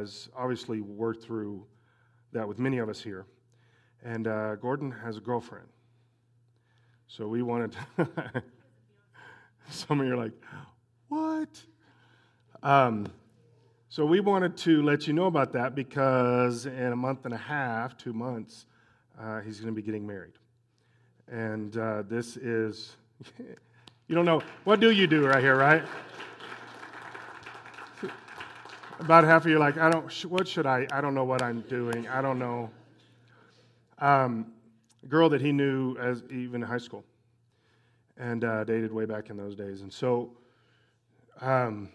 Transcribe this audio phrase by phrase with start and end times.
[0.00, 1.64] has obviously worked through
[2.32, 3.26] that with many of us here.
[4.02, 5.68] And uh, Gordon has a girlfriend.
[7.06, 8.42] So we wanted to.
[9.70, 10.32] some of you are like,
[11.08, 11.48] what?
[12.62, 13.06] Um,
[13.88, 17.38] so we wanted to let you know about that because in a month and a
[17.38, 18.66] half, two months,
[19.20, 20.34] uh, he's going to be getting married.
[21.28, 22.96] And uh, this is,
[23.38, 25.84] you don't know, what do you do right here, right?
[29.00, 31.40] About half of you are like, I don't, what should I, I don't know what
[31.40, 32.06] I'm doing.
[32.06, 32.68] I don't know.
[33.98, 34.52] Um,
[35.08, 37.02] girl that he knew as even in high school
[38.18, 39.80] and uh, dated way back in those days.
[39.80, 40.32] And so,
[41.40, 41.88] um,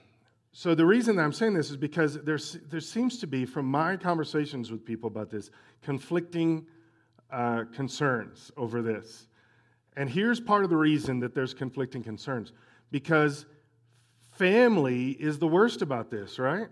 [0.52, 3.67] so the reason that I'm saying this is because there's, there seems to be, from
[3.67, 5.51] my conversations with people about this,
[5.84, 6.65] conflicting
[7.31, 9.27] uh, concerns over this.
[9.95, 12.51] And here's part of the reason that there's conflicting concerns
[12.90, 13.45] because
[14.31, 16.70] family is the worst about this, right?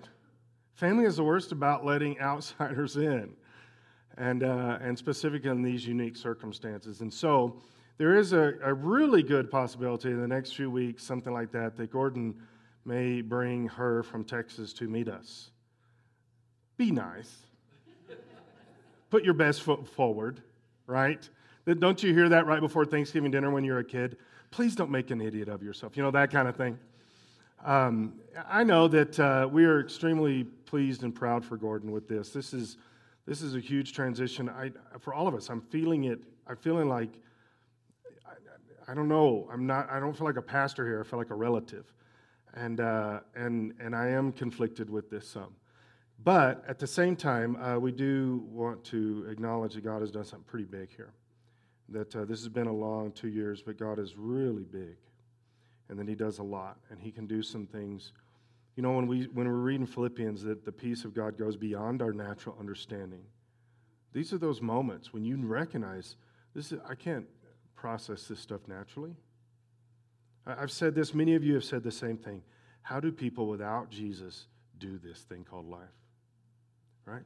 [0.75, 3.33] Family is the worst about letting outsiders in,
[4.17, 7.01] and, uh, and specifically in these unique circumstances.
[7.01, 7.61] And so
[7.97, 11.77] there is a, a really good possibility in the next few weeks, something like that,
[11.77, 12.35] that Gordon
[12.85, 15.51] may bring her from Texas to meet us.
[16.75, 17.37] Be nice.
[19.09, 20.41] Put your best foot forward,
[20.87, 21.29] right?
[21.79, 24.17] Don't you hear that right before Thanksgiving dinner when you're a kid?
[24.49, 25.95] Please don't make an idiot of yourself.
[25.95, 26.79] You know, that kind of thing.
[27.63, 28.15] Um,
[28.49, 32.31] I know that uh, we are extremely pleased and proud for Gordon with this.
[32.31, 32.77] This is,
[33.27, 35.51] this is a huge transition I, for all of us.
[35.51, 36.23] I'm feeling it.
[36.47, 37.11] I'm feeling like,
[38.25, 40.99] I, I don't know, I'm not, I don't feel like a pastor here.
[40.99, 41.93] I feel like a relative
[42.55, 45.53] and, uh, and, and I am conflicted with this some.
[46.23, 50.25] But at the same time, uh, we do want to acknowledge that God has done
[50.25, 51.13] something pretty big here.
[51.89, 54.97] That uh, this has been a long two years, but God is really big.
[55.89, 58.11] And then He does a lot, and He can do some things.
[58.75, 62.01] You know, when, we, when we're reading Philippians, that the peace of God goes beyond
[62.01, 63.21] our natural understanding.
[64.13, 66.15] These are those moments when you recognize
[66.55, 67.25] this is, I can't
[67.75, 69.15] process this stuff naturally.
[70.45, 72.41] I've said this, many of you have said the same thing.
[72.81, 74.47] How do people without Jesus
[74.77, 75.79] do this thing called life?
[77.05, 77.21] Right?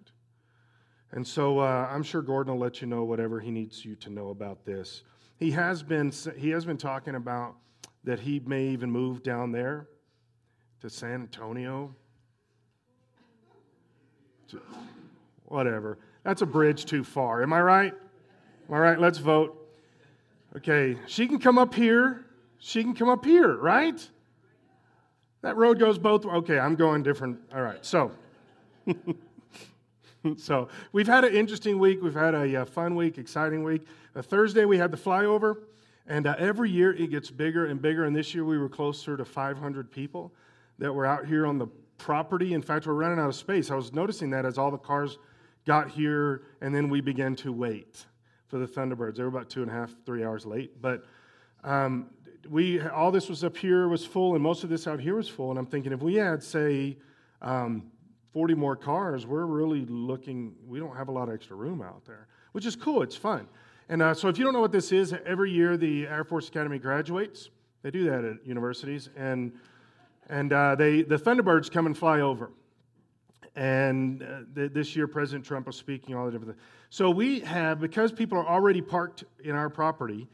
[1.11, 4.09] And so uh, I'm sure Gordon will let you know whatever he needs you to
[4.09, 5.03] know about this.
[5.37, 7.55] He has been, he has been talking about
[8.03, 9.87] that he may even move down there
[10.81, 11.93] to San Antonio.
[14.49, 14.61] To,
[15.45, 15.97] whatever.
[16.23, 17.43] That's a bridge too far.
[17.43, 17.93] Am I right?
[18.69, 19.55] All right, let's vote.
[20.55, 22.27] Okay, she can come up here
[22.59, 24.09] she can come up here, right?
[25.41, 27.39] That road goes both Okay, I'm going different.
[27.53, 28.11] All right, so.
[30.37, 32.01] so we've had an interesting week.
[32.01, 33.85] We've had a, uh, fun week, exciting week.
[34.15, 35.57] A Thursday, we had the flyover,
[36.07, 38.05] and uh, every year it gets bigger and bigger.
[38.05, 40.33] And this year we were closer to 500 people
[40.79, 41.67] that were out here on the
[41.97, 42.53] property.
[42.53, 43.71] In fact, we're running out of space.
[43.71, 45.17] I was noticing that as all the cars
[45.65, 48.05] got here, and then we began to wait
[48.47, 49.15] for the Thunderbirds.
[49.15, 50.81] They were about two and a half, three hours late.
[50.81, 51.03] But
[51.63, 52.09] um,
[52.49, 55.27] we all this was up here was full, and most of this out here was
[55.27, 55.49] full.
[55.49, 56.97] And I'm thinking, if we had, say,
[57.41, 57.91] um,
[58.33, 60.55] 40 more cars, we're really looking.
[60.65, 63.01] We don't have a lot of extra room out there, which is cool.
[63.01, 63.47] It's fun.
[63.89, 66.47] And uh, so, if you don't know what this is, every year the Air Force
[66.47, 67.49] Academy graduates.
[67.83, 69.53] They do that at universities, and
[70.27, 72.51] and uh, they the Thunderbirds come and fly over.
[73.55, 76.57] And uh, th- this year, President Trump was speaking all the different.
[76.89, 80.27] So we have because people are already parked in our property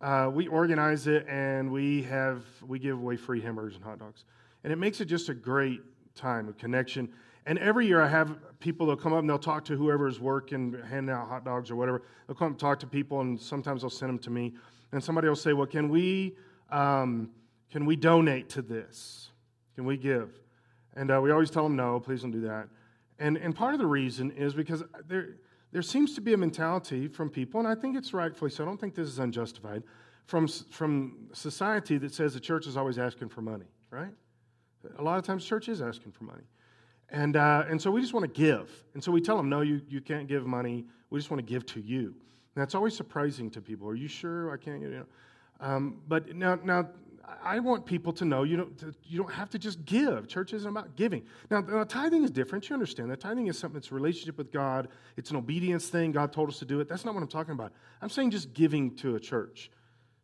[0.00, 4.24] uh, we organize it and we have we give away free hamburgers and hot dogs.
[4.64, 5.82] And it makes it just a great
[6.14, 7.10] time of connection.
[7.46, 10.20] And every year i have people that will come up and they'll talk to whoever's
[10.20, 12.02] working handing out hot dogs or whatever.
[12.26, 14.54] They'll come and talk to people and sometimes they'll send them to me.
[14.92, 16.36] And somebody will say well can we
[16.70, 17.30] um,
[17.70, 19.29] can we donate to this
[19.74, 20.30] can we give
[20.94, 22.68] and uh, we always tell them no please don't do that
[23.18, 25.36] and, and part of the reason is because there
[25.72, 28.66] there seems to be a mentality from people, and I think it's rightfully so, I
[28.66, 29.84] don't think this is unjustified,
[30.26, 34.12] from, from society that says the church is always asking for money, right?
[34.98, 36.44] A lot of times, church is asking for money.
[37.10, 38.70] And, uh, and so we just want to give.
[38.94, 40.86] And so we tell them, no, you, you can't give money.
[41.10, 42.06] We just want to give to you.
[42.06, 43.88] And that's always surprising to people.
[43.88, 44.80] Are you sure I can't?
[44.80, 45.06] You know?
[45.58, 46.88] Um, but now, now
[47.42, 50.28] I want people to know you don't, you don't have to just give.
[50.28, 51.24] Church isn't about giving.
[51.50, 52.68] Now, now, tithing is different.
[52.68, 53.20] You understand that.
[53.20, 56.12] Tithing is something that's a relationship with God, it's an obedience thing.
[56.12, 56.88] God told us to do it.
[56.88, 57.72] That's not what I'm talking about.
[58.02, 59.70] I'm saying just giving to a church.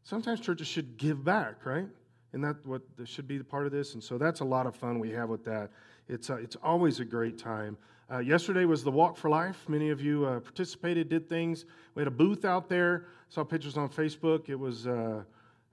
[0.04, 1.88] Sometimes churches should give back, right?
[2.32, 3.94] And that what should be the part of this.
[3.94, 5.70] And so that's a lot of fun we have with that.
[6.08, 7.76] It's, uh, it's always a great time.
[8.08, 9.68] Uh, yesterday was the Walk for Life.
[9.68, 11.64] Many of you uh, participated, did things.
[11.96, 13.06] We had a booth out there.
[13.30, 14.48] Saw pictures on Facebook.
[14.48, 15.24] It was uh,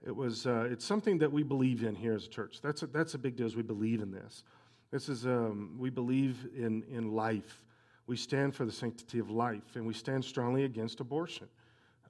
[0.05, 2.59] it was, uh, it's something that we believe in here as a church.
[2.61, 4.43] That's a, that's a big deal, is we believe in this.
[4.91, 7.63] This is, um, we believe in, in life.
[8.05, 11.47] We stand for the sanctity of life, and we stand strongly against abortion.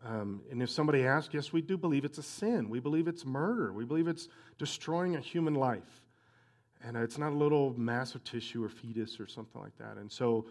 [0.05, 2.67] Um, and if somebody asks, yes, we do believe it's a sin.
[2.67, 3.71] We believe it's murder.
[3.71, 6.01] We believe it's destroying a human life.
[6.83, 9.95] And it's not a little mass of tissue or fetus or something like that.
[9.97, 10.47] And so,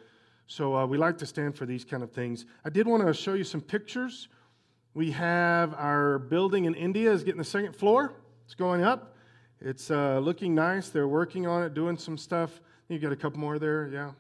[0.47, 2.47] so uh, we like to stand for these kind of things.
[2.65, 4.29] I did want to show you some pictures.
[4.95, 8.13] We have our building in India is getting the second floor.
[8.45, 9.17] It's going up.
[9.59, 10.91] It's uh, looking nice.
[10.91, 12.61] They're working on it, doing some stuff.
[12.89, 14.11] You got a couple more there, yeah.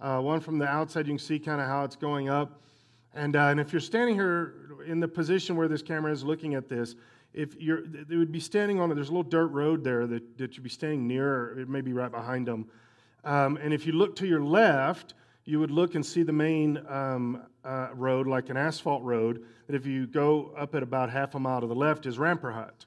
[0.00, 2.60] Uh, one from the outside, you can see kind of how it's going up.
[3.14, 4.54] And, uh, and if you're standing here
[4.84, 6.96] in the position where this camera is looking at this,
[7.32, 8.96] if you're, they would be standing on it.
[8.96, 11.82] There's a little dirt road there that, that you'd be standing near, or it may
[11.82, 12.66] be right behind them.
[13.22, 15.14] Um, and if you look to your left,
[15.48, 19.74] you would look and see the main um, uh, road, like an asphalt road, that
[19.74, 22.84] if you go up at about half a mile to the left is Rampurhat.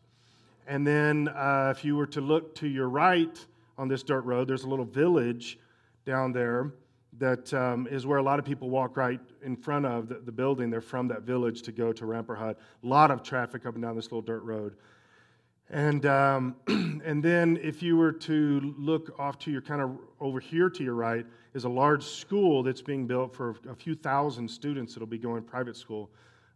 [0.67, 3.35] And then uh, if you were to look to your right
[3.79, 5.57] on this dirt road, there's a little village
[6.05, 6.71] down there
[7.17, 10.31] that um, is where a lot of people walk right in front of the, the,
[10.31, 10.69] building.
[10.69, 12.57] They're from that village to go to Rampurhat.
[12.83, 14.75] A lot of traffic up and down this little dirt road.
[15.71, 20.39] And, um, and then if you were to look off to your kind of over
[20.39, 24.49] here to your right is a large school that's being built for a few thousand
[24.49, 26.09] students that'll be going private school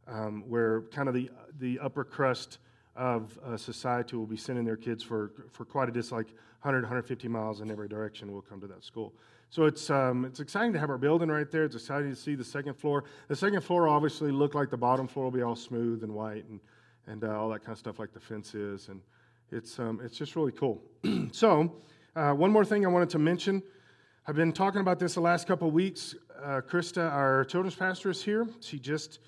[0.08, 2.60] um, where kind of the, the upper crust
[2.96, 6.28] of uh, society will be sending their kids for, for quite a distance, like
[6.62, 9.14] 100, 150 miles in every direction will come to that school.
[9.50, 11.66] So it's, um, it's exciting to have our building right there.
[11.66, 13.04] It's exciting to see the second floor.
[13.28, 16.46] The second floor obviously look like the bottom floor will be all smooth and white
[16.50, 16.60] and,
[17.08, 18.88] and uh, all that kind of stuff like the fence is.
[18.88, 19.02] And
[19.52, 20.82] it's, um, it's just really cool.
[21.32, 21.72] so
[22.16, 23.62] uh, one more thing I wanted to mention.
[24.27, 26.16] I've been talking about this the last couple weeks.
[26.44, 28.48] Uh, Krista, our children's pastor, is here.
[28.60, 29.19] She just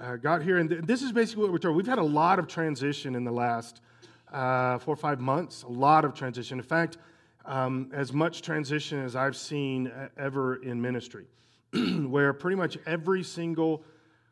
[0.00, 1.76] uh, got here, and th- this is basically what we're talking.
[1.76, 3.82] We've had a lot of transition in the last
[4.32, 5.64] uh, four or five months.
[5.64, 6.58] A lot of transition.
[6.58, 6.96] In fact,
[7.44, 11.26] um, as much transition as I've seen ever in ministry,
[12.06, 13.84] where pretty much every single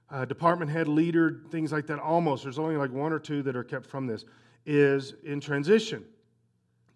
[0.08, 3.54] uh, department head, leader, things like that, almost, there's only like one or two that
[3.54, 4.24] are kept from this,
[4.64, 6.06] is in transition.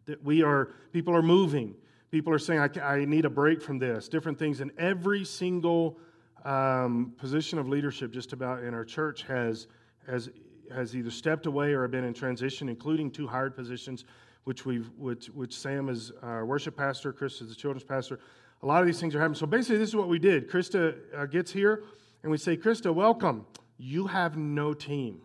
[0.06, 1.74] That we are, people are moving.
[2.10, 4.60] People are saying, I, I need a break from this, different things.
[4.60, 5.98] And every single
[6.44, 9.68] um, position of leadership, just about in our church, has,
[10.08, 10.30] has,
[10.74, 14.04] has either stepped away or been in transition, including two hired positions
[14.44, 18.20] which we've which, which Sam is our worship pastor, Chris is the children's pastor.
[18.62, 19.38] A lot of these things are happening.
[19.38, 20.50] So basically, this is what we did.
[20.50, 21.84] Krista uh, gets here,
[22.22, 23.46] and we say, Krista, welcome.
[23.78, 25.22] You have no team.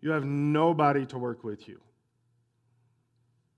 [0.00, 1.80] You have nobody to work with you.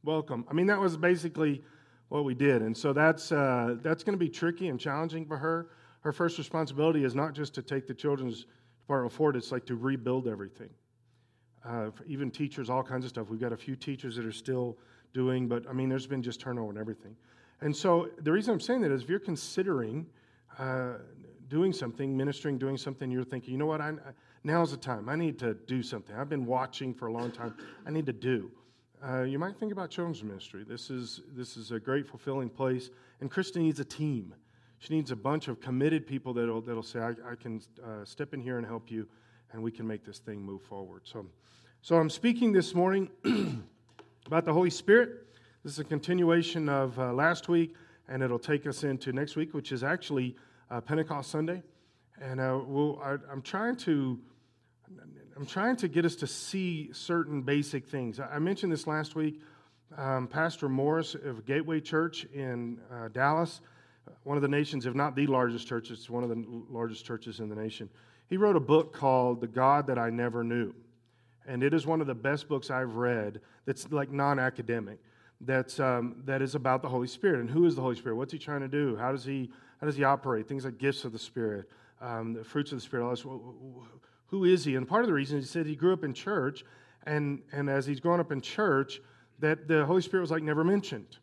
[0.02, 0.46] Welcome.
[0.48, 1.62] I mean, that was basically
[2.10, 5.38] what we did, and so that's uh, that's going to be tricky and challenging for
[5.38, 5.70] her.
[6.02, 8.44] Her first responsibility is not just to take the children's
[8.80, 10.70] department forward; it's like to rebuild everything
[11.64, 13.28] uh, even teachers, all kinds of stuff.
[13.28, 14.76] We've got a few teachers that are still
[15.12, 17.16] doing, but I mean, there's been just turnover and everything.
[17.60, 20.06] And so the reason I'm saying that is if you're considering
[20.58, 20.94] uh,
[21.48, 23.92] doing something, ministering, doing something, you're thinking, you know what, I,
[24.44, 25.08] now's the time.
[25.08, 26.16] I need to do something.
[26.16, 27.54] I've been watching for a long time.
[27.86, 28.50] I need to do.
[29.02, 30.64] Uh, you might think about children's ministry.
[30.68, 32.90] This is, this is a great, fulfilling place.
[33.20, 34.34] And Krista needs a team.
[34.78, 38.34] She needs a bunch of committed people that'll, that'll say, I, I can uh, step
[38.34, 39.08] in here and help you
[39.52, 41.02] and we can make this thing move forward.
[41.04, 41.26] So,
[41.82, 43.08] so I'm speaking this morning
[44.26, 45.26] about the Holy Spirit.
[45.64, 47.74] This is a continuation of uh, last week,
[48.08, 50.36] and it'll take us into next week, which is actually
[50.70, 51.62] uh, Pentecost Sunday.
[52.20, 54.18] And uh, we'll, I, am trying to.
[55.36, 58.20] I'm trying to get us to see certain basic things.
[58.20, 59.40] I mentioned this last week.
[59.96, 63.60] Um, Pastor Morris of Gateway Church in uh, Dallas,
[64.22, 67.40] one of the nation's, if not the largest church, it's one of the largest churches
[67.40, 67.88] in the nation.
[68.28, 70.74] He wrote a book called The God That I Never Knew.
[71.46, 74.98] And it is one of the best books I've read that's like non academic,
[75.40, 77.40] that's, um, that is about the Holy Spirit.
[77.40, 78.16] And who is the Holy Spirit?
[78.16, 78.96] What's he trying to do?
[78.96, 80.46] How does he, how does he operate?
[80.46, 81.68] Things like gifts of the Spirit,
[82.00, 83.24] um, the fruits of the Spirit, all this.
[84.30, 84.76] Who is he?
[84.76, 86.64] And part of the reason he said he grew up in church,
[87.04, 89.00] and, and as he's grown up in church,
[89.40, 91.18] that the Holy Spirit was like never mentioned.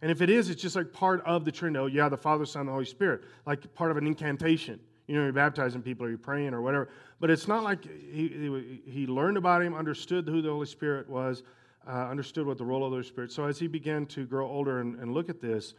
[0.00, 1.78] And if it is, it's just like part of the Trinity.
[1.78, 4.80] Oh, yeah, the Father, Son, the Holy Spirit, like part of an incantation.
[5.06, 6.88] You know, you're baptizing people or you're praying or whatever.
[7.20, 11.42] But it's not like he, he, learned about him, understood who the Holy Spirit was,
[11.86, 13.30] uh, understood what the role of the Holy Spirit.
[13.30, 15.74] So as he began to grow older and, and look at this,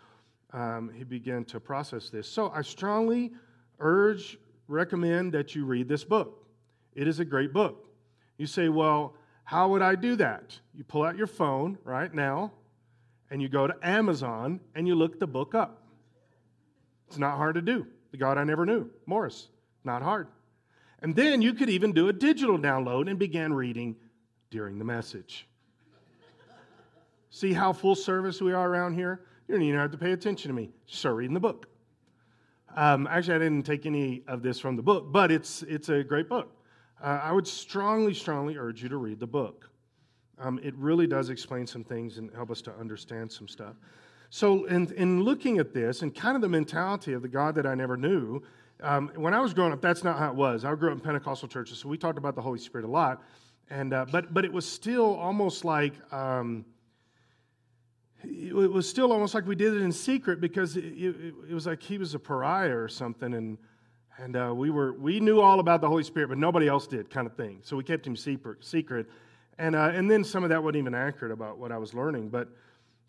[0.52, 2.28] um, he began to process this.
[2.28, 3.32] So I strongly
[3.80, 6.43] urge, recommend that you read this book.
[6.96, 7.88] It is a great book.
[8.38, 10.60] You say, well, how would I do that?
[10.74, 12.54] You pull out your phone right now
[13.30, 15.84] and you go to Amazon and you look the book up.
[17.08, 17.86] It's not hard to do.
[18.12, 19.50] The God I Never Knew, Morris.
[19.84, 20.28] Not hard.
[21.02, 23.96] And then you could even do a digital download and begin reading
[24.50, 25.48] during the message.
[27.30, 29.22] See how full service we are around here?
[29.48, 30.70] You don't even have to pay attention to me.
[30.86, 31.68] Start reading the book.
[32.76, 36.04] Um, actually, I didn't take any of this from the book, but it's, it's a
[36.04, 36.56] great book.
[37.04, 39.70] Uh, I would strongly, strongly urge you to read the book.
[40.40, 43.76] Um, it really does explain some things and help us to understand some stuff.
[44.30, 47.68] So, in, in looking at this and kind of the mentality of the God that
[47.68, 48.42] I never knew,
[48.82, 50.66] um, when I was growing up, that's not how it was.
[50.66, 53.22] I grew up in Pentecostal churches, so we talked about the Holy Spirit a lot.
[53.70, 56.66] And, uh, but, but it was still almost like um,
[58.24, 61.68] it was still almost like we did it in secret because it, it, it was
[61.68, 63.58] like he was a pariah or something, and
[64.18, 67.10] and uh, we were we knew all about the Holy Spirit, but nobody else did,
[67.10, 67.60] kind of thing.
[67.64, 69.08] So we kept him secret,
[69.58, 72.30] and uh, and then some of that wasn't even accurate about what I was learning.
[72.30, 72.50] But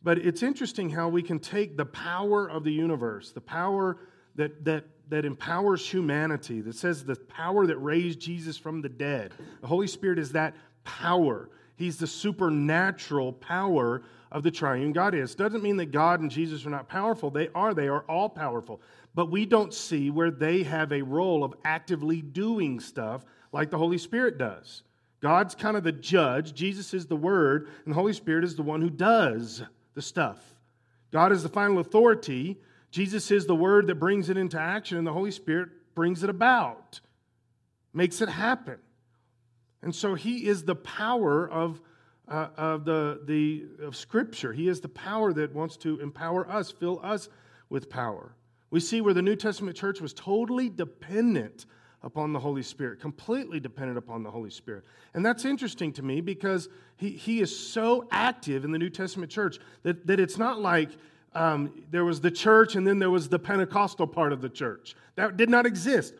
[0.03, 3.99] but it's interesting how we can take the power of the universe, the power
[4.37, 9.33] that that that empowers humanity, that says the power that raised Jesus from the dead.
[9.61, 11.51] The Holy Spirit is that power.
[11.77, 15.35] He's the supernatural power of the triune God is.
[15.35, 17.31] Doesn't mean that God and Jesus are not powerful.
[17.31, 18.81] They are, they are all powerful.
[19.15, 23.79] But we don't see where they have a role of actively doing stuff like the
[23.79, 24.83] Holy Spirit does.
[25.21, 28.63] God's kind of the judge, Jesus is the word, and the Holy Spirit is the
[28.63, 29.63] one who does
[29.95, 30.39] the stuff.
[31.13, 32.59] God is the final authority.
[32.91, 36.29] Jesus is the word that brings it into action, and the Holy Spirit brings it
[36.31, 37.01] about,
[37.93, 38.79] makes it happen.
[39.81, 41.81] And so he is the power of,
[42.27, 44.53] uh, of, the, the, of Scripture.
[44.53, 47.29] He is the power that wants to empower us, fill us
[47.69, 48.35] with power.
[48.75, 51.67] We see where the New Testament church was totally dependent
[52.03, 54.83] upon the Holy Spirit, completely dependent upon the Holy Spirit.
[55.15, 59.31] And that's interesting to me because he, he is so active in the New Testament
[59.31, 60.89] church that, that it's not like
[61.35, 64.97] um, there was the church and then there was the Pentecostal part of the church.
[65.15, 66.15] That did not exist.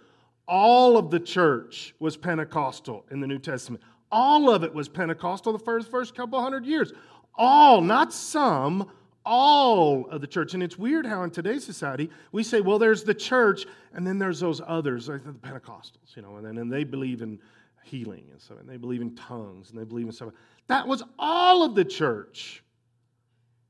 [0.47, 3.83] All of the church was Pentecostal in the New Testament.
[4.13, 6.93] All of it was Pentecostal the first, first couple hundred years.
[7.35, 8.93] All, not some,
[9.25, 10.55] all of the church.
[10.55, 14.19] And it's weird how in today's society we say, well, there's the church, and then
[14.19, 17.39] there's those others, like the Pentecostals, you know, and then and they believe in
[17.85, 20.31] healing and stuff, and they believe in tongues, and they believe in stuff.
[20.67, 22.63] That was all of the church.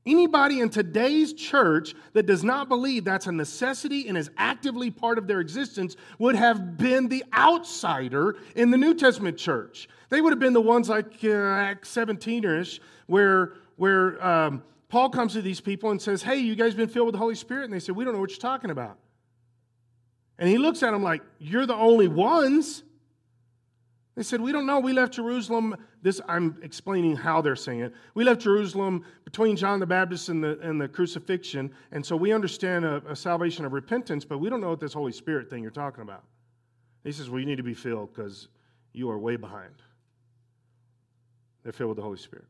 [0.07, 5.17] Anybody in today's church that does not believe that's a necessity and is actively part
[5.17, 9.89] of their existence would have been the outsider in the New Testament church.
[10.09, 14.61] They would have been the ones like uh, Acts 17 ish, where, where um,
[14.95, 17.35] Paul comes to these people and says, Hey, you guys been filled with the Holy
[17.35, 17.65] Spirit?
[17.65, 18.97] And they said, We don't know what you're talking about.
[20.39, 22.81] And he looks at them like, You're the only ones.
[24.15, 24.79] They said, We don't know.
[24.79, 25.75] We left Jerusalem.
[26.01, 27.93] This I'm explaining how they're saying it.
[28.13, 32.31] We left Jerusalem between John the Baptist and the, and the crucifixion, and so we
[32.31, 35.61] understand a, a salvation of repentance, but we don't know what this Holy Spirit thing
[35.61, 36.23] you're talking about.
[37.03, 38.47] He says, Well, you need to be filled because
[38.93, 39.73] you are way behind.
[41.63, 42.45] They're filled with the Holy Spirit.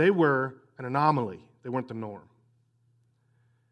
[0.00, 2.22] They were an anomaly, they weren't the norm.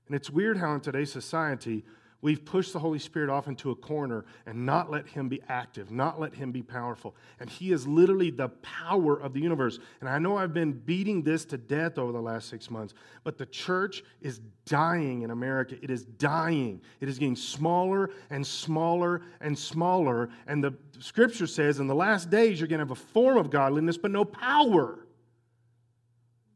[0.06, 1.84] And it's weird how in today's society,
[2.20, 5.92] We've pushed the Holy Spirit off into a corner and not let him be active,
[5.92, 7.14] not let him be powerful.
[7.38, 9.78] And he is literally the power of the universe.
[10.00, 12.92] And I know I've been beating this to death over the last six months,
[13.22, 15.76] but the church is dying in America.
[15.80, 16.80] It is dying.
[17.00, 20.28] It is getting smaller and smaller and smaller.
[20.48, 23.48] And the scripture says in the last days, you're going to have a form of
[23.48, 24.98] godliness, but no power.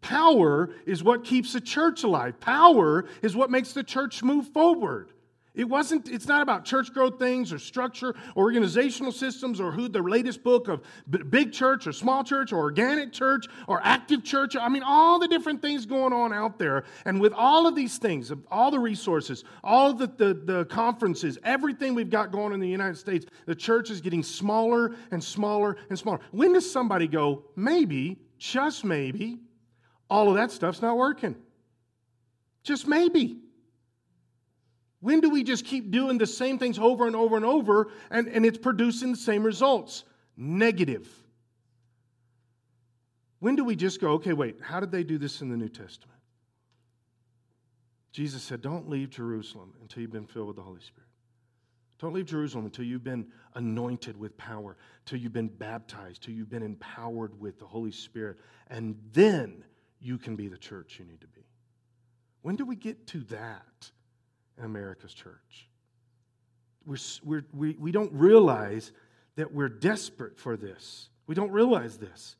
[0.02, 2.38] Power is what keeps the church alive.
[2.40, 5.12] Power is what makes the church move forward.
[5.54, 9.86] It wasn't, it's not about church growth things or structure or organizational systems or who
[9.86, 10.82] the latest book of
[11.28, 14.56] big church or small church or organic church or active church.
[14.56, 16.84] I mean, all the different things going on out there.
[17.04, 21.94] And with all of these things, all the resources, all the, the, the conferences, everything
[21.94, 25.98] we've got going in the United States, the church is getting smaller and smaller and
[25.98, 26.20] smaller.
[26.30, 29.38] When does somebody go, maybe, just maybe,
[30.12, 31.34] all of that stuff's not working?
[32.62, 33.38] Just maybe.
[35.00, 38.28] When do we just keep doing the same things over and over and over and,
[38.28, 40.04] and it's producing the same results?
[40.36, 41.08] Negative.
[43.40, 45.70] When do we just go, okay, wait, how did they do this in the New
[45.70, 46.20] Testament?
[48.12, 51.08] Jesus said, don't leave Jerusalem until you've been filled with the Holy Spirit.
[51.98, 54.76] Don't leave Jerusalem until you've been anointed with power,
[55.06, 58.36] till you've been baptized, till you've been empowered with the Holy Spirit.
[58.68, 59.64] And then
[60.02, 61.42] you can be the church you need to be.
[62.42, 63.90] When do we get to that?
[64.58, 65.68] in America's church.
[66.84, 68.92] We're, we're, we, we don't realize
[69.36, 71.08] that we're desperate for this.
[71.26, 72.36] We don't realize this.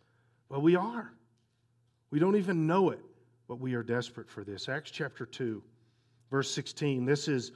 [0.48, 1.12] Well, we are.
[2.10, 3.00] We don't even know it,
[3.48, 4.68] but we are desperate for this.
[4.68, 5.62] Acts chapter 2,
[6.30, 7.06] verse 16.
[7.06, 7.52] This is,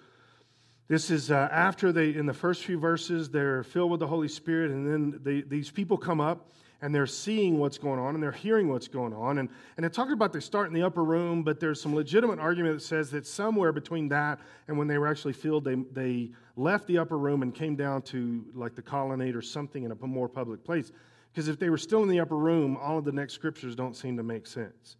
[0.88, 4.28] this is uh, after they, in the first few verses, they're filled with the Holy
[4.28, 6.52] Spirit, and then they, these people come up
[6.83, 9.38] and they're seeing what's going on and they're hearing what's going on.
[9.38, 12.38] And, and it talks about they start in the upper room, but there's some legitimate
[12.38, 16.30] argument that says that somewhere between that and when they were actually filled, they, they
[16.56, 20.06] left the upper room and came down to like the colonnade or something in a
[20.06, 20.92] more public place.
[21.33, 23.95] Because if they were still in the upper room, all of the next scriptures don't
[23.95, 24.97] seem to make sense.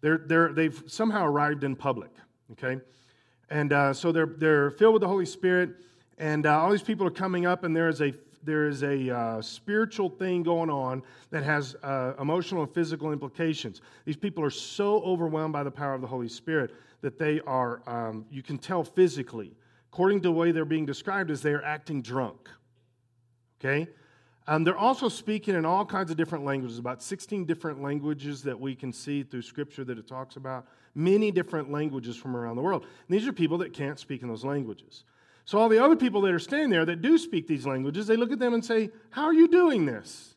[0.00, 2.10] They're, they're, they've somehow arrived in public,
[2.52, 2.80] okay?
[3.48, 5.70] And uh, so they're, they're filled with the Holy Spirit,
[6.18, 8.12] and uh, all these people are coming up, and there is a
[8.42, 13.80] there is a uh, spiritual thing going on that has uh, emotional and physical implications.
[14.04, 16.72] These people are so overwhelmed by the power of the Holy Spirit
[17.02, 19.52] that they are, um, you can tell physically,
[19.92, 22.48] according to the way they're being described, as they are acting drunk.
[23.60, 23.88] Okay?
[24.48, 28.58] Um, they're also speaking in all kinds of different languages, about 16 different languages that
[28.58, 32.62] we can see through Scripture that it talks about, many different languages from around the
[32.62, 32.82] world.
[32.82, 35.04] And these are people that can't speak in those languages.
[35.44, 38.16] So, all the other people that are standing there that do speak these languages, they
[38.16, 40.32] look at them and say, How are you doing this?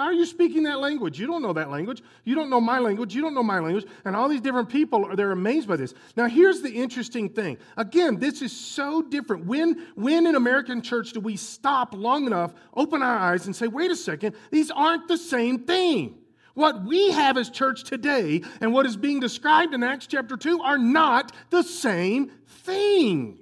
[0.00, 1.20] How are you speaking that language?
[1.20, 2.02] You don't know that language.
[2.24, 3.14] You don't know my language.
[3.14, 3.84] You don't know my language.
[4.06, 5.92] And all these different people are they're amazed by this.
[6.16, 7.58] Now, here's the interesting thing.
[7.76, 9.44] Again, this is so different.
[9.44, 13.66] When, when in American church do we stop long enough, open our eyes, and say,
[13.66, 16.16] wait a second, these aren't the same thing?
[16.54, 20.62] What we have as church today and what is being described in Acts chapter 2
[20.62, 23.39] are not the same thing.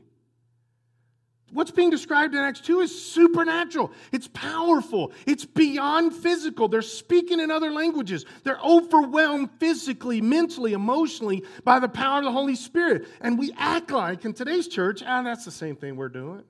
[1.50, 3.90] What's being described in Acts 2 is supernatural.
[4.12, 5.12] It's powerful.
[5.26, 6.68] It's beyond physical.
[6.68, 8.26] They're speaking in other languages.
[8.44, 13.08] They're overwhelmed physically, mentally, emotionally by the power of the Holy Spirit.
[13.22, 16.44] And we act like in today's church, ah, that's the same thing we're doing.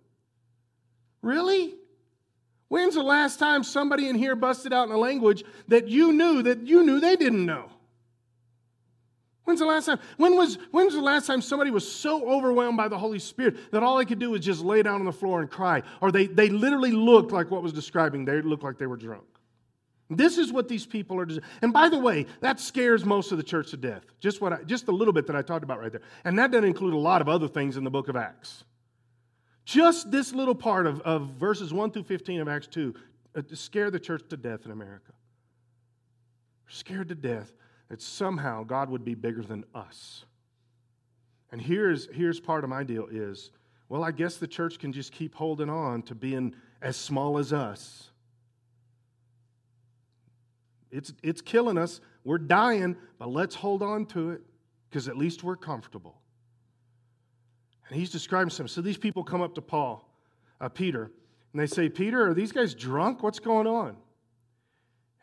[1.23, 1.77] Really?
[2.67, 6.43] When's the last time somebody in here busted out in a language that you knew
[6.43, 7.71] that you knew they didn't know?
[9.49, 9.99] When's the last time?
[10.19, 13.83] When was, when's the last time somebody was so overwhelmed by the Holy Spirit that
[13.83, 15.83] all they could do was just lay down on the floor and cry?
[16.03, 19.25] Or they, they literally looked like what was describing, they looked like they were drunk.
[20.11, 21.27] This is what these people are.
[21.63, 24.03] And by the way, that scares most of the church to death.
[24.21, 26.03] Just what I, just a little bit that I talked about right there.
[26.27, 28.65] And that doesn't include a lot of other things in the book of Acts.
[29.65, 32.95] Just this little part of, of verses 1 through 15 of Acts 2
[33.35, 35.13] uh, scare the church to death in America.
[36.67, 37.55] Scared to death
[37.89, 40.25] that somehow God would be bigger than us.
[41.51, 43.51] And here's, here's part of my deal is,
[43.89, 47.53] well, I guess the church can just keep holding on to being as small as
[47.53, 48.11] us.
[50.91, 52.01] It's, it's killing us.
[52.25, 54.43] We're dying, but let's hold on to it
[54.89, 56.21] because at least we're comfortable.
[57.89, 58.69] And he's describing some.
[58.69, 60.07] So these people come up to Paul,
[60.61, 61.11] uh, Peter,
[61.53, 63.23] and they say, Peter, are these guys drunk?
[63.23, 63.97] What's going on?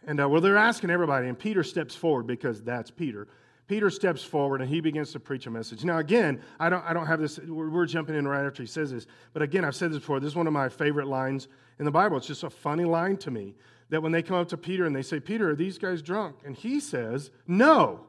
[0.07, 3.27] And uh, well, they're asking everybody, and Peter steps forward because that's Peter.
[3.67, 5.83] Peter steps forward and he begins to preach a message.
[5.83, 8.67] Now, again, I don't, I don't have this, we're, we're jumping in right after he
[8.67, 10.19] says this, but again, I've said this before.
[10.19, 11.47] This is one of my favorite lines
[11.79, 12.17] in the Bible.
[12.17, 13.55] It's just a funny line to me
[13.89, 16.37] that when they come up to Peter and they say, Peter, are these guys drunk?
[16.45, 18.07] And he says, No.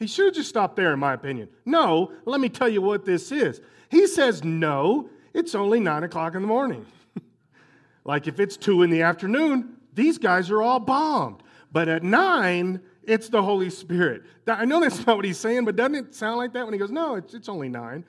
[0.00, 1.48] He should have just stopped there, in my opinion.
[1.64, 3.60] No, let me tell you what this is.
[3.90, 6.84] He says, No, it's only nine o'clock in the morning.
[8.04, 11.42] like if it's two in the afternoon, these guys are all bombed.
[11.72, 14.22] But at nine, it's the Holy Spirit.
[14.46, 16.78] I know that's not what he's saying, but doesn't it sound like that when he
[16.78, 18.04] goes, No, it's, it's only nine?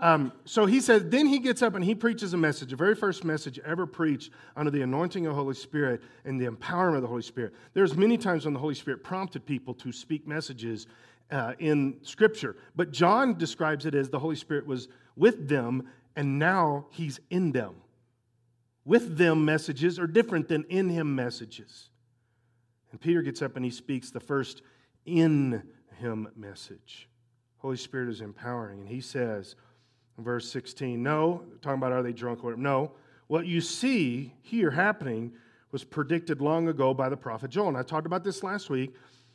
[0.00, 2.96] Um, so he says, then he gets up and he preaches a message, the very
[2.96, 7.02] first message ever preached under the anointing of the Holy Spirit and the empowerment of
[7.02, 7.54] the Holy Spirit.
[7.74, 10.88] There's many times when the Holy Spirit prompted people to speak messages
[11.30, 16.38] uh, in Scripture, but John describes it as the Holy Spirit was with them and
[16.38, 17.74] now he's in them
[18.84, 21.90] with them messages are different than in him messages.
[22.90, 24.62] And Peter gets up and he speaks the first
[25.06, 25.62] in
[25.98, 27.08] him message.
[27.58, 28.80] Holy Spirit is empowering.
[28.80, 29.56] And he says,
[30.18, 32.62] in verse 16, no, talking about are they drunk or whatever.
[32.62, 32.92] No,
[33.26, 35.32] what you see here happening
[35.72, 37.68] was predicted long ago by the prophet Joel.
[37.68, 38.94] And I talked about this last week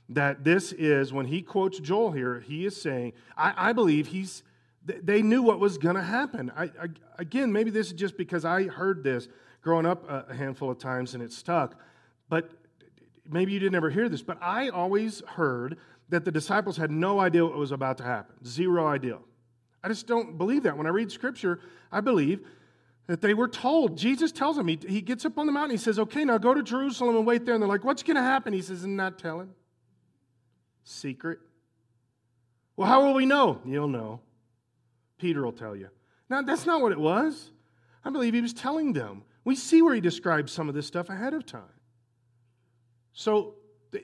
[0.09, 4.43] that this is, when he quotes Joel here, he is saying, I, I believe he's
[4.85, 6.51] they knew what was going to happen.
[6.55, 6.87] I, I,
[7.17, 9.27] again, maybe this is just because I heard this
[9.61, 11.75] growing up a handful of times and it stuck,
[12.29, 12.49] but
[13.29, 15.77] maybe you didn't ever hear this, but I always heard
[16.09, 18.43] that the disciples had no idea what was about to happen.
[18.45, 19.19] Zero idea.
[19.83, 20.77] I just don't believe that.
[20.77, 21.59] When I read scripture,
[21.91, 22.41] I believe
[23.07, 23.97] that they were told.
[23.97, 26.53] Jesus tells them, he, he gets up on the mountain, he says, Okay, now go
[26.53, 27.53] to Jerusalem and wait there.
[27.55, 28.53] And they're like, What's going to happen?
[28.53, 29.49] He says, I'm not telling.
[30.83, 31.39] Secret.
[32.75, 33.61] Well, how will we know?
[33.65, 34.21] You'll know.
[35.19, 35.89] Peter will tell you.
[36.29, 37.51] Now, that's not what it was.
[38.03, 39.23] I believe he was telling them.
[39.43, 41.63] We see where he describes some of this stuff ahead of time.
[43.13, 43.55] So,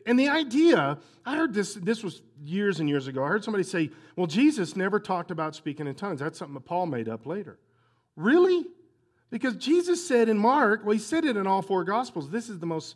[0.05, 3.23] and the idea, I heard this, this was years and years ago.
[3.23, 6.19] I heard somebody say, well, Jesus never talked about speaking in tongues.
[6.19, 7.59] That's something that Paul made up later.
[8.15, 8.65] Really?
[9.29, 12.59] Because Jesus said in Mark, well, he said it in all four Gospels, this is
[12.59, 12.95] the most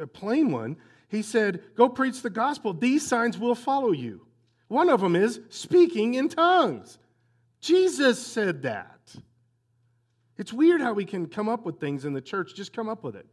[0.00, 0.76] uh, plain one.
[1.08, 2.72] He said, Go preach the gospel.
[2.72, 4.26] These signs will follow you.
[4.68, 6.98] One of them is speaking in tongues.
[7.64, 9.00] Jesus said that.
[10.36, 13.02] It's weird how we can come up with things in the church, just come up
[13.02, 13.24] with it.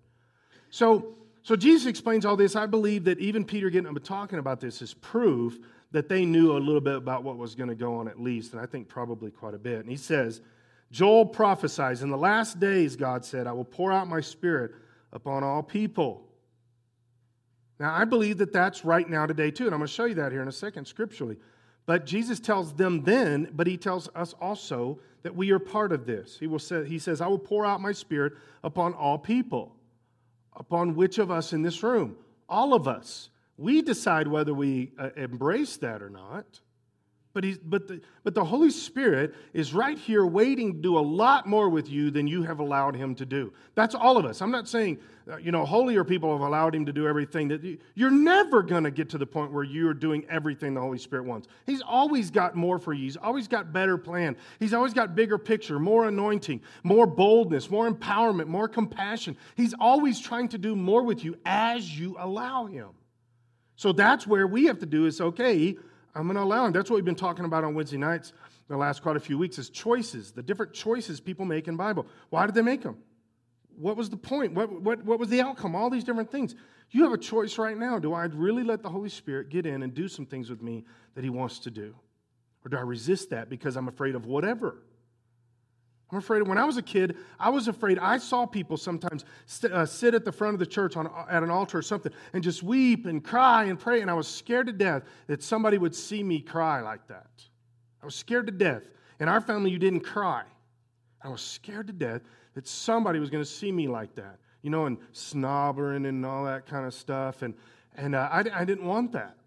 [0.70, 2.56] So, so Jesus explains all this.
[2.56, 5.60] I believe that even Peter getting up talking about this is proof
[5.92, 8.54] that they knew a little bit about what was going to go on at least,
[8.54, 9.80] and I think probably quite a bit.
[9.80, 10.40] And he says,
[10.94, 14.72] Joel prophesies, in the last days, God said, I will pour out my spirit
[15.12, 16.26] upon all people.
[17.82, 20.16] Now, I believe that that's right now today too, and I'm going to show you
[20.16, 21.36] that here in a second scripturally.
[21.86, 26.06] But Jesus tells them then, but he tells us also that we are part of
[26.06, 26.38] this.
[26.40, 29.76] He will say, he says, I will pour out my spirit upon all people.
[30.54, 32.18] Upon which of us in this room?
[32.50, 33.30] All of us.
[33.58, 36.60] We decide whether we uh, embrace that or not.
[37.34, 41.00] But, he's, but, the, but the Holy Spirit is right here waiting to do a
[41.00, 43.54] lot more with you than you have allowed Him to do.
[43.74, 44.42] That's all of us.
[44.42, 45.00] I'm not saying,
[45.32, 47.48] uh, you know, holier people have allowed Him to do everything.
[47.48, 50.82] That you, You're never going to get to the point where you're doing everything the
[50.82, 51.48] Holy Spirit wants.
[51.66, 53.04] He's always got more for you.
[53.04, 54.36] He's always got better plan.
[54.60, 59.38] He's always got bigger picture, more anointing, more boldness, more empowerment, more compassion.
[59.56, 62.90] He's always trying to do more with you as you allow Him.
[63.78, 65.78] So that's where we have to do is okay,
[66.14, 66.74] I'm going to allow him.
[66.74, 68.34] That's what we've been talking about on Wednesday nights
[68.72, 72.08] the last quite a few weeks is choices, the different choices people make in Bible.
[72.30, 72.98] Why did they make them?
[73.76, 74.54] What was the point?
[74.54, 75.76] What, what, what was the outcome?
[75.76, 76.56] All these different things.
[76.90, 78.00] You have a choice right now.
[78.00, 80.86] Do I really let the Holy Spirit get in and do some things with me
[81.16, 81.94] that he wants to do?
[82.64, 84.84] Or do I resist that because I'm afraid of whatever?
[86.12, 87.98] I'm afraid when I was a kid, I was afraid.
[87.98, 91.42] I saw people sometimes st- uh, sit at the front of the church on, at
[91.42, 94.02] an altar or something and just weep and cry and pray.
[94.02, 97.30] And I was scared to death that somebody would see me cry like that.
[98.02, 98.84] I was scared to death.
[99.22, 100.44] In our family, you didn't cry.
[101.24, 102.22] I was scared to death
[102.56, 106.44] that somebody was going to see me like that, you know, and snobbering and all
[106.44, 107.42] that kind of stuff.
[107.42, 107.54] And,
[107.96, 109.38] and uh, I, I didn't want that.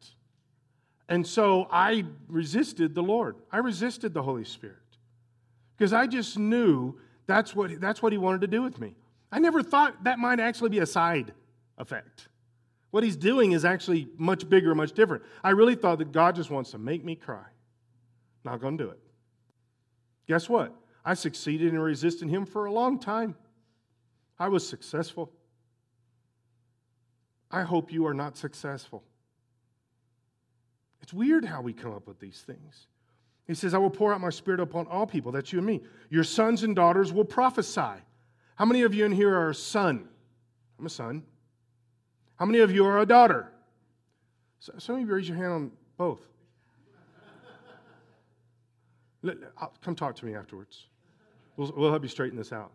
[1.11, 4.79] And so I resisted the Lord, I resisted the Holy Spirit
[5.77, 6.95] because I just knew
[7.27, 8.95] that's what, that's what he wanted to do with me.
[9.33, 11.33] I never thought that might actually be a side
[11.79, 12.29] effect.
[12.91, 15.25] What he's doing is actually much bigger, much different.
[15.43, 17.45] I really thought that God just wants to make me cry.
[18.45, 19.01] Not going to do it.
[20.29, 20.73] Guess what?
[21.05, 23.35] I succeeded in resisting him for a long time.
[24.39, 25.33] I was successful.
[27.51, 29.03] I hope you are not successful.
[31.03, 32.87] It's weird how we come up with these things.
[33.47, 35.31] He says, I will pour out my spirit upon all people.
[35.31, 35.83] That's you and me.
[36.09, 38.01] Your sons and daughters will prophesy.
[38.57, 40.09] How many of you in here are a son?
[40.79, 41.23] I'm a son.
[42.37, 43.53] How many of you are a daughter?
[44.61, 46.21] Some of you raise your hand on both.
[49.83, 50.87] Come talk to me afterwards.
[51.57, 52.73] We'll, we'll help you straighten this out.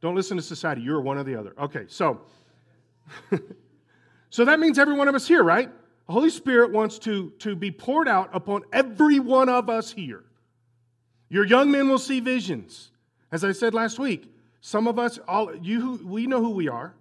[0.00, 0.82] Don't listen to society.
[0.82, 1.52] You're one or the other.
[1.58, 2.20] Okay, so.
[4.30, 5.70] so that means every one of us here, right?
[6.12, 10.24] The Holy Spirit wants to, to be poured out upon every one of us here.
[11.30, 12.90] Your young men will see visions.
[13.32, 16.92] As I said last week, some of us, all you, we know who we are.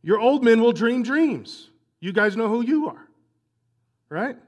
[0.00, 1.68] Your old men will dream dreams.
[2.00, 3.08] You guys know who you are,
[4.08, 4.38] right?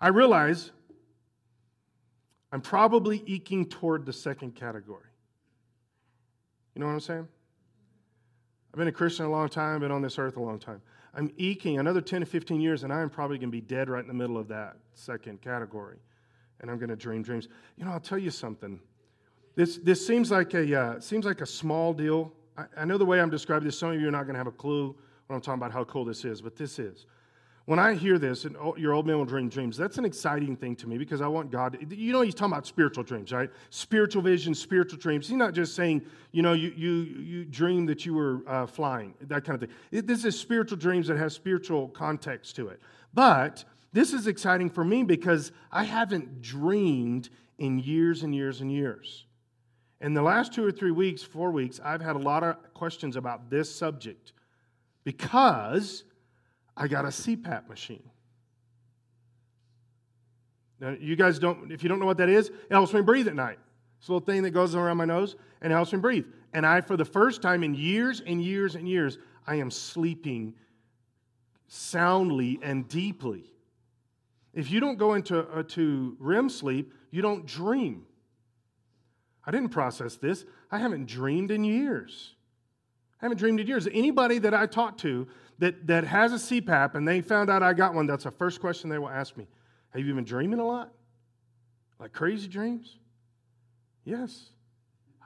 [0.00, 0.70] I realize
[2.52, 5.10] I'm probably eking toward the second category.
[6.76, 7.26] You know what I'm saying?
[8.72, 10.80] I've been a Christian a long time, been on this earth a long time.
[11.14, 14.02] I'm eking another 10 to 15 years, and I'm probably going to be dead right
[14.02, 15.98] in the middle of that second category.
[16.60, 17.48] And I'm going to dream dreams.
[17.76, 18.78] You know, I'll tell you something.
[19.56, 22.32] This, this seems, like a, uh, seems like a small deal.
[22.56, 24.38] I, I know the way I'm describing this, some of you are not going to
[24.38, 24.94] have a clue
[25.26, 27.06] when I'm talking about how cool this is, but this is.
[27.70, 30.56] When I hear this, and oh, your old man will dream dreams, that's an exciting
[30.56, 31.78] thing to me because I want God.
[31.88, 33.48] You know, he's talking about spiritual dreams, right?
[33.70, 35.28] Spiritual vision, spiritual dreams.
[35.28, 39.14] He's not just saying, you know, you you you dream that you were uh, flying,
[39.20, 39.76] that kind of thing.
[39.92, 42.80] It, this is spiritual dreams that have spiritual context to it.
[43.14, 47.28] But this is exciting for me because I haven't dreamed
[47.58, 49.26] in years and years and years.
[50.00, 53.14] In the last two or three weeks, four weeks, I've had a lot of questions
[53.14, 54.32] about this subject
[55.04, 56.02] because
[56.80, 58.02] I got a CPAP machine.
[60.80, 63.28] Now, you guys don't, if you don't know what that is, it helps me breathe
[63.28, 63.58] at night.
[63.98, 66.24] It's a little thing that goes around my nose and helps me breathe.
[66.54, 70.54] And I, for the first time in years and years and years, I am sleeping
[71.68, 73.44] soundly and deeply.
[74.54, 78.06] If you don't go into uh, to REM sleep, you don't dream.
[79.44, 80.46] I didn't process this.
[80.70, 82.36] I haven't dreamed in years.
[83.20, 83.86] I haven't dreamed in years.
[83.92, 85.28] Anybody that I talk to
[85.60, 88.60] that, that has a CPAP and they found out I got one, that's the first
[88.60, 89.46] question they will ask me.
[89.90, 90.92] Have you been dreaming a lot?
[91.98, 92.96] Like crazy dreams?
[94.04, 94.46] Yes.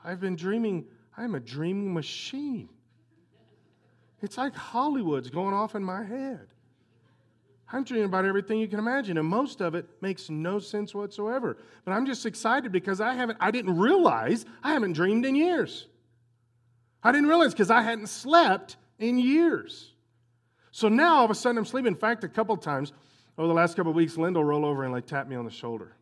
[0.03, 0.85] I've been dreaming.
[1.17, 2.69] I'm a dreaming machine.
[4.21, 6.47] It's like Hollywood's going off in my head.
[7.71, 11.57] I'm dreaming about everything you can imagine, and most of it makes no sense whatsoever.
[11.83, 15.87] But I'm just excited because I haven't, I didn't realize I haven't dreamed in years.
[17.01, 19.94] I didn't realize because I hadn't slept in years.
[20.75, 21.93] So now all of a sudden I'm sleeping.
[21.93, 22.91] In fact, a couple times
[23.37, 25.45] over the last couple of weeks, Linda will roll over and like tap me on
[25.45, 25.95] the shoulder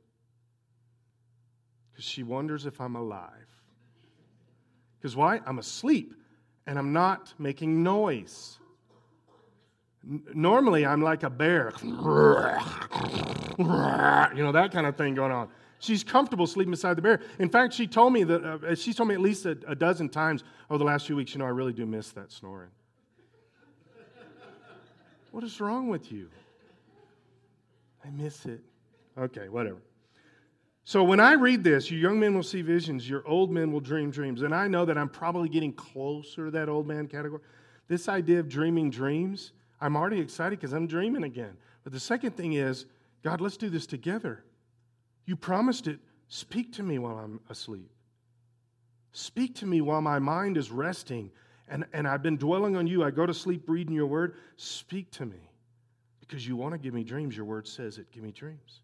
[1.92, 3.30] because she wonders if I'm alive.
[4.98, 5.42] Because why?
[5.46, 6.16] I'm asleep
[6.66, 8.58] and I'm not making noise.
[10.34, 11.72] Normally, I'm like a bear.
[11.80, 11.94] you
[13.60, 15.50] know, that kind of thing going on.
[15.78, 17.20] She's comfortable sleeping beside the bear.
[17.38, 20.44] In fact, she told me that uh, told me at least a, a, dozen times
[20.72, 22.72] over the last few weeks, you know, I really do miss that snoring.
[25.34, 26.30] What is wrong with you?
[28.06, 28.62] I miss it.
[29.18, 29.82] Okay, whatever.
[30.84, 33.80] So when I read this, your young men will see visions, your old men will
[33.80, 34.44] dream dreams.
[34.44, 37.42] And I know that I'm probably getting closer to that old man category.
[37.88, 41.58] This idea of dreaming dreams I'm already excited because I'm dreaming again.
[41.84, 42.86] But the second thing is,
[43.24, 44.46] God, let's do this together.
[45.26, 46.00] You promised it.
[46.30, 47.90] Speak to me while I'm asleep.
[49.12, 51.32] Speak to me while my mind is resting
[51.74, 53.04] and, and I've been dwelling on you.
[53.04, 54.36] I go to sleep reading your word.
[54.58, 55.50] Speak to me
[56.20, 57.36] because you want to give me dreams.
[57.36, 58.12] Your word says it.
[58.12, 58.82] Give me dreams.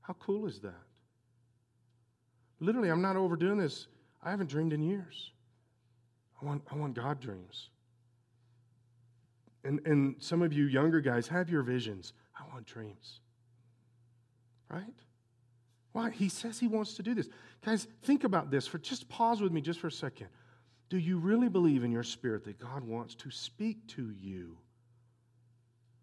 [0.00, 0.82] How cool is that?
[2.58, 3.86] Literally, I'm not overdoing this.
[4.20, 5.30] I haven't dreamed in years.
[6.42, 7.70] I want, I want God dreams.
[9.62, 12.14] And, and some of you younger guys have your visions.
[12.36, 13.20] I want dreams.
[14.68, 14.82] Right?
[15.92, 16.10] Why?
[16.10, 17.28] He says he wants to do this.
[17.64, 18.66] Guys, think about this.
[18.66, 20.26] For just pause with me just for a second.
[20.88, 24.56] Do you really believe in your spirit that God wants to speak to you?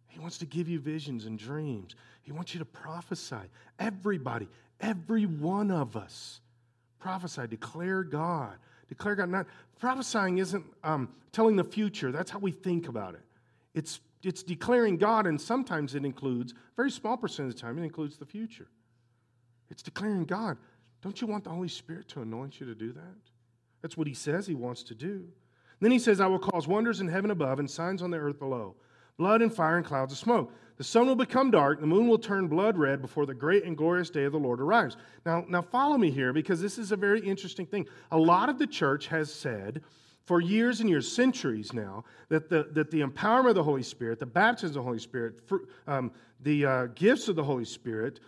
[0.07, 1.95] He wants to give you visions and dreams.
[2.21, 3.49] He wants you to prophesy.
[3.79, 4.47] Everybody,
[4.79, 6.39] every one of us,
[6.99, 8.55] prophesy, declare God.
[8.87, 9.29] Declare God.
[9.29, 9.47] Not
[9.79, 12.11] prophesying isn't um, telling the future.
[12.11, 13.23] That's how we think about it.
[13.73, 17.83] It's, it's declaring God, and sometimes it includes, very small percent of the time, it
[17.83, 18.67] includes the future.
[19.69, 20.57] It's declaring God.
[21.01, 23.34] Don't you want the Holy Spirit to anoint you to do that?
[23.85, 25.27] That's what he says he wants to do.
[25.79, 28.39] Then he says, I will cause wonders in heaven above and signs on the earth
[28.39, 28.73] below
[29.19, 30.51] blood and fire and clouds of smoke.
[30.77, 33.77] The sun will become dark, the moon will turn blood red before the great and
[33.77, 34.97] glorious day of the Lord arrives.
[35.23, 37.85] Now, now follow me here because this is a very interesting thing.
[38.11, 39.83] A lot of the church has said
[40.25, 44.17] for years and years, centuries now, that the, that the empowerment of the Holy Spirit,
[44.17, 45.41] the baptism of the Holy Spirit,
[45.85, 48.19] um, the uh, gifts of the Holy Spirit,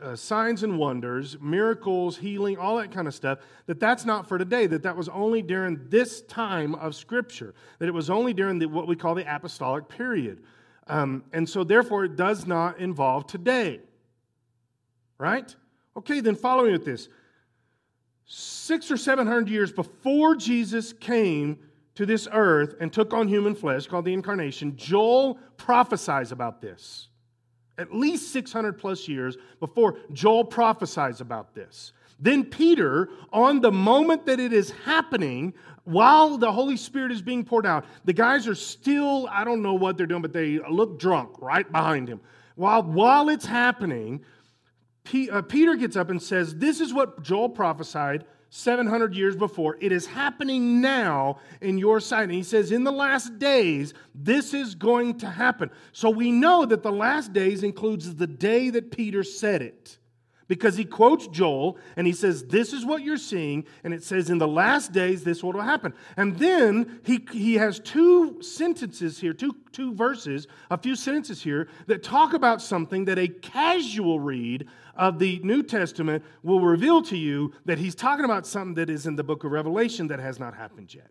[0.00, 4.38] uh, signs and wonders, miracles, healing, all that kind of stuff, that that's not for
[4.38, 8.58] today, that that was only during this time of Scripture, that it was only during
[8.58, 10.42] the, what we call the apostolic period.
[10.88, 13.80] Um, and so, therefore, it does not involve today.
[15.18, 15.54] Right?
[15.96, 17.08] Okay, then following with this
[18.26, 21.58] six or seven hundred years before Jesus came
[21.94, 27.08] to this earth and took on human flesh, called the incarnation, Joel prophesies about this.
[27.78, 31.92] At least 600 plus years before Joel prophesies about this.
[32.18, 35.52] Then Peter, on the moment that it is happening,
[35.84, 39.74] while the Holy Spirit is being poured out, the guys are still, I don't know
[39.74, 42.20] what they're doing, but they look drunk right behind him.
[42.54, 44.24] While, while it's happening,
[45.30, 48.24] uh, Peter gets up and says, This is what Joel prophesied
[48.56, 49.76] 700 years before.
[49.80, 52.24] It is happening now in your sight.
[52.24, 55.70] And he says, In the last days, this is going to happen.
[55.92, 59.98] So we know that the last days includes the day that Peter said it
[60.48, 63.64] because he quotes Joel and he says, This is what you're seeing.
[63.84, 65.92] And it says, In the last days, this will happen.
[66.16, 71.68] And then he, he has two sentences here, two, two verses, a few sentences here
[71.86, 77.16] that talk about something that a casual read of the New Testament will reveal to
[77.16, 80.38] you that he's talking about something that is in the book of Revelation that has
[80.38, 81.10] not happened yet.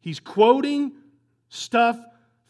[0.00, 0.92] He's quoting
[1.48, 1.98] stuff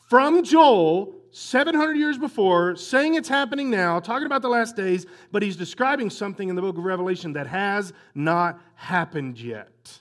[0.08, 5.42] from Joel 700 years before, saying it's happening now, talking about the last days, but
[5.42, 10.00] he's describing something in the book of Revelation that has not happened yet.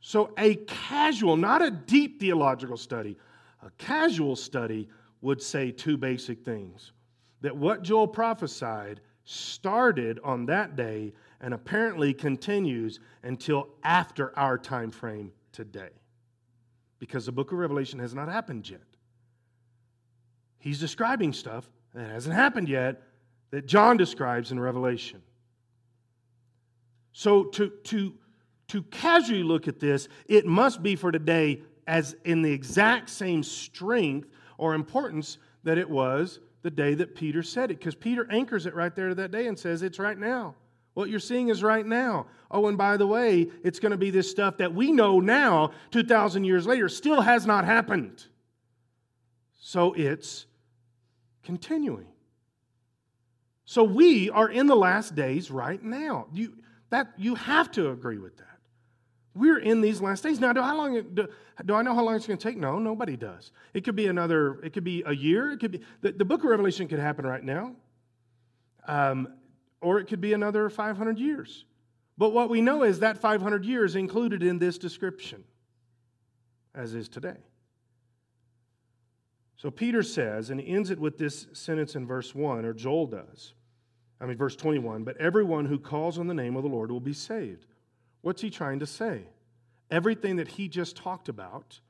[0.00, 3.16] So, a casual, not a deep theological study,
[3.62, 4.88] a casual study
[5.20, 6.92] would say two basic things
[7.40, 14.92] that what Joel prophesied started on that day and apparently continues until after our time
[14.92, 15.90] frame today
[17.06, 18.82] because the book of Revelation has not happened yet.
[20.58, 23.02] He's describing stuff that hasn't happened yet
[23.50, 25.22] that John describes in Revelation.
[27.12, 28.14] So to, to,
[28.68, 33.42] to casually look at this, it must be for today as in the exact same
[33.42, 38.66] strength or importance that it was the day that Peter said it, because Peter anchors
[38.66, 40.54] it right there to that day and says it's right now.
[40.96, 42.24] What you're seeing is right now.
[42.50, 45.72] Oh, and by the way, it's going to be this stuff that we know now,
[45.90, 48.24] 2,000 years later, still has not happened.
[49.60, 50.46] So it's
[51.44, 52.06] continuing.
[53.66, 56.28] So we are in the last days right now.
[56.32, 56.54] You,
[56.88, 58.58] that, you have to agree with that.
[59.34, 60.40] We're in these last days.
[60.40, 61.28] Now, do, how long, do,
[61.62, 62.56] do I know how long it's going to take?
[62.56, 63.52] No, nobody does.
[63.74, 65.52] It could be another, it could be a year.
[65.52, 67.76] It could be, the, the book of Revelation could happen right now.
[68.88, 69.28] Um,
[69.80, 71.64] or it could be another 500 years.
[72.18, 75.44] But what we know is that 500 years included in this description,
[76.74, 77.36] as is today.
[79.56, 83.06] So Peter says, and he ends it with this sentence in verse 1, or Joel
[83.06, 83.54] does.
[84.20, 87.00] I mean, verse 21 But everyone who calls on the name of the Lord will
[87.00, 87.74] be saved.
[88.22, 89.22] What's he trying to say?
[89.90, 91.80] Everything that he just talked about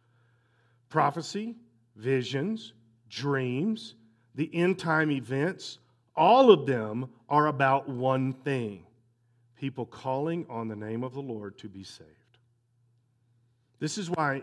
[0.88, 1.56] prophecy,
[1.96, 2.72] visions,
[3.08, 3.94] dreams,
[4.34, 5.78] the end time events,
[6.16, 8.84] all of them are about one thing
[9.56, 12.10] people calling on the name of the Lord to be saved.
[13.78, 14.42] This is why,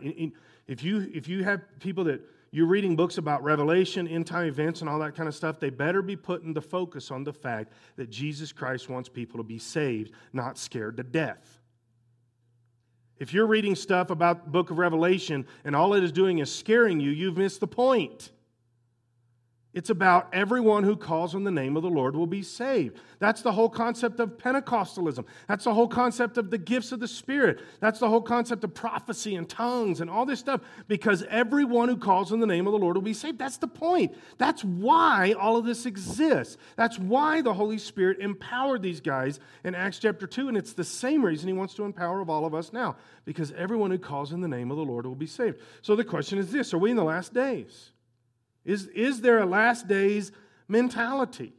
[0.68, 4.82] if you, if you have people that you're reading books about revelation, end time events,
[4.82, 7.74] and all that kind of stuff, they better be putting the focus on the fact
[7.96, 11.60] that Jesus Christ wants people to be saved, not scared to death.
[13.18, 16.54] If you're reading stuff about the book of Revelation and all it is doing is
[16.54, 18.32] scaring you, you've missed the point.
[19.74, 23.00] It's about everyone who calls on the name of the Lord will be saved.
[23.18, 25.26] That's the whole concept of Pentecostalism.
[25.48, 27.60] That's the whole concept of the gifts of the Spirit.
[27.80, 31.98] That's the whole concept of prophecy and tongues and all this stuff because everyone who
[31.98, 33.40] calls on the name of the Lord will be saved.
[33.40, 34.16] That's the point.
[34.38, 36.58] That's why all of this exists.
[36.76, 40.84] That's why the Holy Spirit empowered these guys in Acts chapter 2, and it's the
[40.84, 44.34] same reason He wants to empower of all of us now because everyone who calls
[44.34, 45.60] in the name of the Lord will be saved.
[45.82, 47.93] So the question is this Are we in the last days?
[48.66, 50.32] Is, is there a last days
[50.68, 51.54] mentality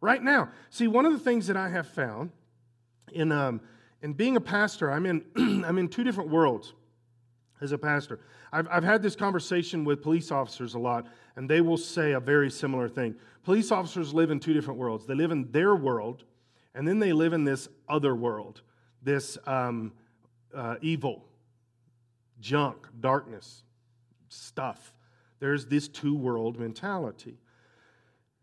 [0.00, 0.50] right now?
[0.70, 2.30] See, one of the things that I have found
[3.12, 3.60] in, um,
[4.02, 5.24] in being a pastor, I'm in,
[5.64, 6.74] I'm in two different worlds
[7.60, 8.20] as a pastor.
[8.52, 11.06] I've, I've had this conversation with police officers a lot,
[11.36, 13.14] and they will say a very similar thing.
[13.44, 15.06] Police officers live in two different worlds.
[15.06, 16.24] They live in their world,
[16.74, 18.62] and then they live in this other world,
[19.02, 19.92] this um,
[20.54, 21.24] uh, evil,
[22.40, 23.62] junk, darkness,
[24.28, 24.92] stuff.
[25.38, 27.38] There's this two world mentality.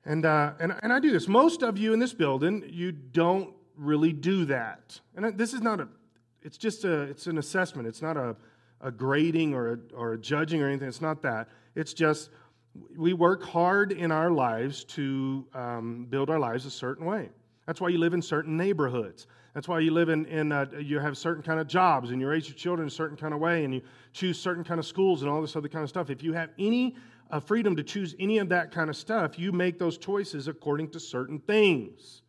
[0.05, 1.27] And, uh, and, and I do this.
[1.27, 4.99] Most of you in this building, you don't really do that.
[5.15, 5.87] And this is not a,
[6.41, 7.87] it's just a, it's an assessment.
[7.87, 8.35] It's not a,
[8.81, 10.87] a grading or a, or a judging or anything.
[10.87, 11.47] It's not that.
[11.75, 12.29] It's just
[12.97, 17.29] we work hard in our lives to um, build our lives a certain way.
[17.65, 19.27] That's why you live in certain neighborhoods.
[19.53, 22.27] That's why you live in, in uh, you have certain kind of jobs and you
[22.27, 25.21] raise your children a certain kind of way and you choose certain kind of schools
[25.21, 26.09] and all this other kind of stuff.
[26.09, 26.95] If you have any
[27.29, 30.89] uh, freedom to choose any of that kind of stuff, you make those choices according
[30.89, 32.23] to certain things.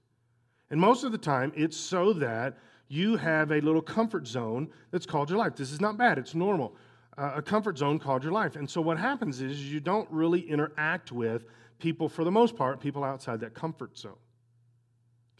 [0.70, 2.58] And most of the time, it's so that
[2.88, 5.56] you have a little comfort zone that's called your life.
[5.56, 6.76] This is not bad, it's normal.
[7.16, 8.56] Uh, a comfort zone called your life.
[8.56, 11.44] And so what happens is you don't really interact with
[11.78, 14.16] people, for the most part, people outside that comfort zone.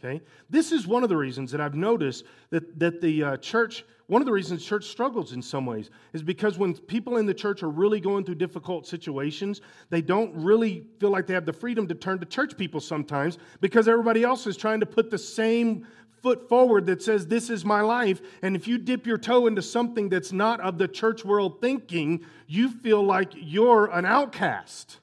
[0.03, 0.21] Okay?
[0.49, 4.21] This is one of the reasons that I've noticed that, that the uh, church, one
[4.21, 7.63] of the reasons church struggles in some ways is because when people in the church
[7.63, 11.87] are really going through difficult situations, they don't really feel like they have the freedom
[11.87, 15.87] to turn to church people sometimes because everybody else is trying to put the same
[16.21, 18.21] foot forward that says, This is my life.
[18.41, 22.25] And if you dip your toe into something that's not of the church world thinking,
[22.47, 24.99] you feel like you're an outcast.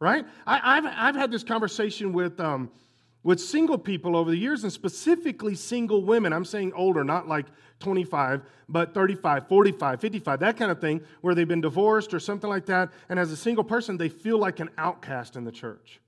[0.00, 0.26] Right?
[0.46, 2.38] I, have I've had this conversation with.
[2.38, 2.70] Um,
[3.24, 6.32] with single people over the years, and specifically single women.
[6.32, 7.46] I'm saying older, not like
[7.80, 12.48] 25, but 35, 45, 55, that kind of thing, where they've been divorced or something
[12.48, 12.92] like that.
[13.08, 16.00] And as a single person, they feel like an outcast in the church.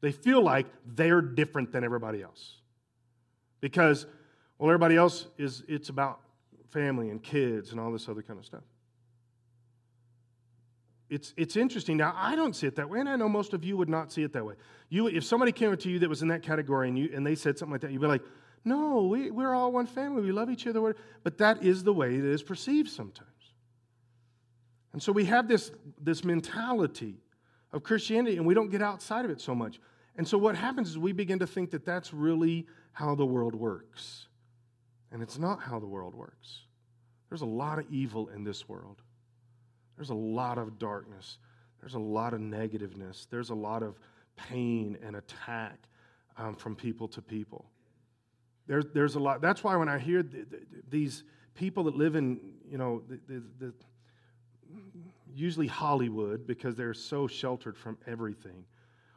[0.00, 2.60] They feel like they're different than everybody else.
[3.60, 4.06] Because,
[4.58, 6.20] well, everybody else is, it's about
[6.70, 8.62] family and kids and all this other kind of stuff
[11.14, 11.96] it's, it's interesting.
[11.96, 14.12] Now, I don't see it that way, and I know most of you would not
[14.12, 14.54] see it that way.
[14.88, 17.24] You, if somebody came up to you that was in that category and, you, and
[17.24, 18.22] they said something like that, you'd be like,
[18.64, 20.22] no, we, we're all one family.
[20.22, 20.96] We love each other.
[21.22, 23.28] But that is the way it is perceived sometimes.
[24.92, 25.70] And so we have this,
[26.00, 27.16] this mentality
[27.72, 29.80] of Christianity, and we don't get outside of it so much.
[30.16, 33.54] And so what happens is we begin to think that that's really how the world
[33.54, 34.26] works.
[35.12, 36.60] And it's not how the world works.
[37.28, 39.02] There's a lot of evil in this world.
[39.96, 41.38] There's a lot of darkness.
[41.80, 43.26] There's a lot of negativeness.
[43.30, 43.98] There's a lot of
[44.36, 45.78] pain and attack
[46.36, 47.66] um, from people to people.
[48.66, 49.40] There, there's a lot.
[49.40, 51.24] That's why when I hear th- th- these
[51.54, 53.74] people that live in, you know, the, the,
[55.34, 58.64] usually Hollywood, because they're so sheltered from everything,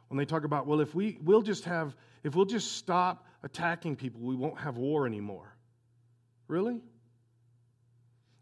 [0.08, 3.96] when they talk about, well, if we, we'll just have, if we'll just stop attacking
[3.96, 5.54] people, we won't have war anymore.
[6.48, 6.80] Really?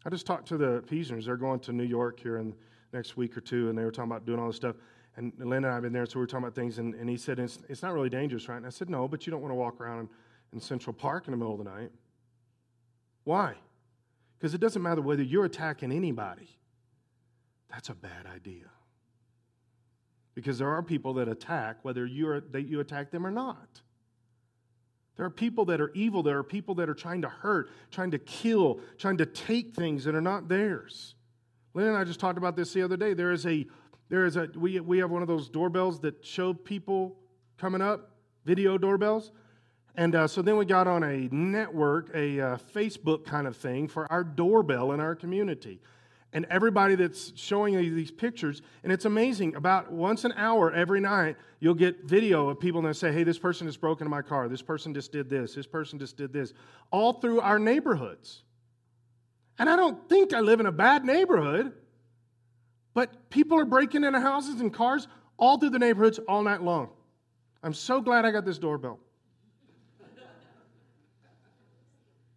[0.07, 1.25] I just talked to the Peasers.
[1.25, 3.91] They're going to New York here in the next week or two, and they were
[3.91, 4.77] talking about doing all this stuff.
[5.17, 7.09] And Lynn and I have been there, so we were talking about things, and, and
[7.09, 8.55] he said, it's, it's not really dangerous, right?
[8.55, 10.09] And I said, no, but you don't want to walk around in,
[10.53, 11.91] in Central Park in the middle of the night.
[13.25, 13.55] Why?
[14.39, 16.57] Because it doesn't matter whether you're attacking anybody.
[17.69, 18.69] That's a bad idea.
[20.35, 23.81] Because there are people that attack, whether you're, that you attack them or not.
[25.17, 26.23] There are people that are evil.
[26.23, 30.03] There are people that are trying to hurt, trying to kill, trying to take things
[30.05, 31.15] that are not theirs.
[31.73, 33.13] Lynn and I just talked about this the other day.
[33.13, 33.65] There is a,
[34.09, 37.17] there is a, we, we have one of those doorbells that show people
[37.57, 38.11] coming up,
[38.45, 39.31] video doorbells.
[39.95, 43.87] And uh, so then we got on a network, a uh, Facebook kind of thing
[43.87, 45.81] for our doorbell in our community
[46.33, 48.61] and everybody that's showing you these pictures.
[48.83, 49.55] And it's amazing.
[49.55, 53.39] About once an hour every night, you'll get video of people that say, hey, this
[53.39, 54.47] person has broken my car.
[54.49, 55.55] This person just did this.
[55.55, 56.53] This person just did this.
[56.91, 58.43] All through our neighborhoods.
[59.57, 61.73] And I don't think I live in a bad neighborhood,
[62.93, 65.07] but people are breaking into houses and cars
[65.37, 66.89] all through the neighborhoods all night long.
[67.63, 68.99] I'm so glad I got this doorbell.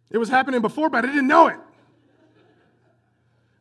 [0.09, 1.57] It was happening before, but I didn't know it.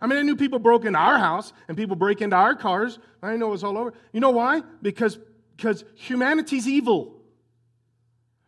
[0.00, 2.98] I mean, I knew people broke into our house and people break into our cars.
[3.22, 3.92] I know it was all over.
[4.12, 4.62] You know why?
[4.80, 5.18] Because,
[5.56, 7.20] because humanity's evil.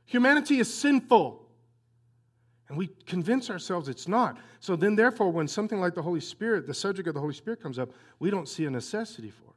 [0.07, 1.43] Humanity is sinful.
[2.69, 4.39] And we convince ourselves it's not.
[4.61, 7.63] So then, therefore, when something like the Holy Spirit, the subject of the Holy Spirit
[7.63, 9.57] comes up, we don't see a necessity for it.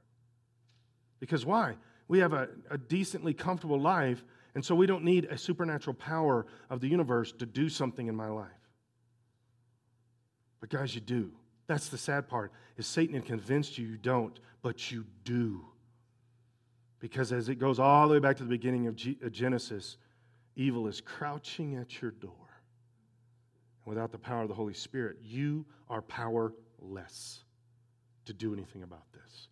[1.21, 1.75] Because why?
[2.09, 6.45] We have a, a decently comfortable life, and so we don't need a supernatural power
[6.69, 8.49] of the universe to do something in my life.
[10.59, 11.31] But, guys, you do.
[11.67, 12.51] That's the sad part.
[12.77, 15.65] Is Satan had convinced you you don't, but you do.
[16.99, 19.97] Because as it goes all the way back to the beginning of G- uh, Genesis,
[20.55, 22.31] evil is crouching at your door.
[23.85, 27.43] And without the power of the Holy Spirit, you are powerless
[28.25, 29.47] to do anything about this.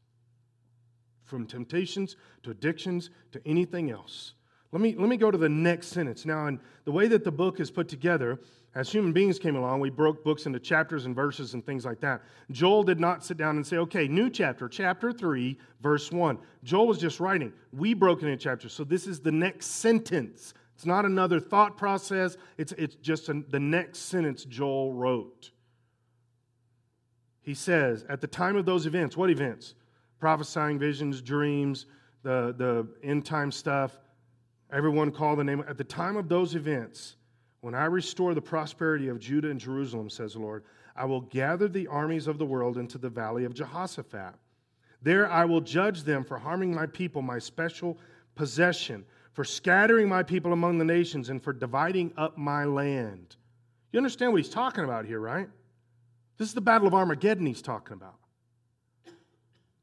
[1.24, 4.34] From temptations to addictions to anything else.
[4.72, 6.26] Let me, let me go to the next sentence.
[6.26, 8.40] Now, in the way that the book is put together,
[8.76, 12.00] as human beings came along, we broke books into chapters and verses and things like
[12.00, 12.24] that.
[12.50, 16.40] Joel did not sit down and say, okay, new chapter, chapter 3, verse 1.
[16.64, 17.54] Joel was just writing.
[17.72, 18.74] We broke it into chapters.
[18.74, 20.56] So this is the next sentence.
[20.76, 25.52] It's not another thought process, it's, it's just the next sentence Joel wrote.
[27.44, 29.76] He says, at the time of those events, what events?
[30.20, 31.86] Prophesying visions, dreams,
[32.24, 34.00] the, the end time stuff.
[34.72, 35.64] Everyone call the name.
[35.68, 37.18] At the time of those events,
[37.64, 40.66] when I restore the prosperity of Judah and Jerusalem, says the Lord,
[40.98, 44.36] I will gather the armies of the world into the valley of Jehoshaphat.
[45.02, 47.98] There I will judge them for harming my people, my special
[48.36, 53.38] possession, for scattering my people among the nations, and for dividing up my land.
[53.94, 55.48] You understand what he's talking about here, right?
[56.38, 58.16] This is the Battle of Armageddon he's talking about.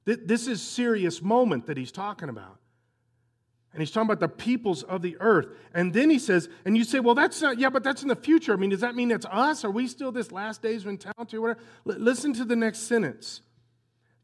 [0.04, 2.58] This is serious moment that he's talking about.
[3.72, 5.46] And he's talking about the peoples of the earth.
[5.72, 8.16] And then he says, and you say, well, that's not, yeah, but that's in the
[8.16, 8.52] future.
[8.52, 9.64] I mean, does that mean it's us?
[9.64, 11.60] Are we still this last days mentality or whatever?
[11.88, 13.42] L- listen to the next sentence.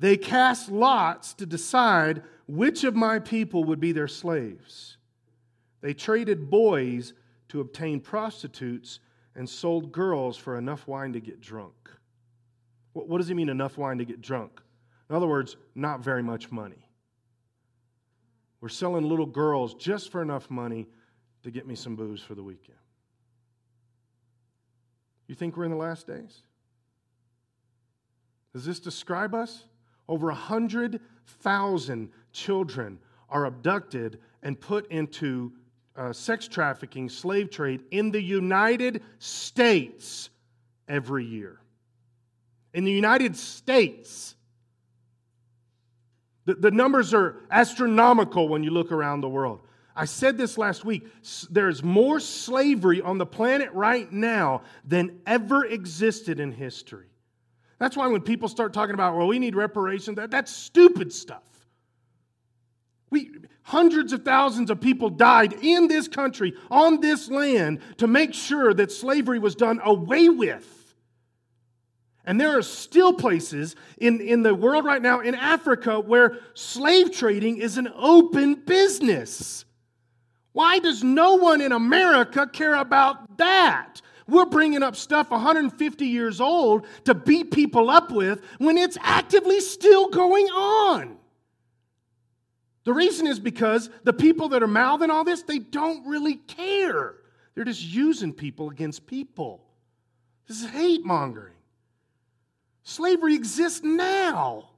[0.01, 4.97] They cast lots to decide which of my people would be their slaves.
[5.81, 7.13] They traded boys
[7.49, 8.99] to obtain prostitutes
[9.37, 11.73] and sold girls for enough wine to get drunk.
[12.95, 14.61] What, what does he mean, enough wine to get drunk?
[15.09, 16.86] In other words, not very much money.
[18.61, 20.87] We're selling little girls just for enough money
[21.43, 22.79] to get me some booze for the weekend.
[25.29, 26.43] You think we're in the last days?
[28.53, 29.65] Does this describe us?
[30.09, 32.99] Over 100,000 children
[33.29, 35.53] are abducted and put into
[35.97, 40.31] uh, sex trafficking, slave trade in the United States
[40.89, 41.59] every year.
[42.73, 44.37] In the United States.
[46.47, 49.61] The, the numbers are astronomical when you look around the world.
[49.95, 51.07] I said this last week.
[51.51, 57.09] There's more slavery on the planet right now than ever existed in history.
[57.79, 61.43] That's why when people start talking about, well, we need reparations, that, that's stupid stuff.
[63.11, 63.33] We,
[63.63, 68.75] hundreds of thousands of people died in this country, on this land, to make sure
[68.75, 70.86] that slavery was done away with.
[72.27, 77.13] And there are still places in, in the world right now, in Africa, where slave
[77.13, 79.65] trading is an open business.
[80.53, 84.01] Why does no one in America care about that?
[84.27, 89.61] We're bringing up stuff 150 years old to beat people up with when it's actively
[89.61, 91.19] still going on.
[92.83, 97.17] The reason is because the people that are mouthing all this, they don't really care.
[97.55, 99.63] They're just using people against people.
[100.49, 101.56] This is hate mongering.
[102.89, 104.69] Slavery exists now.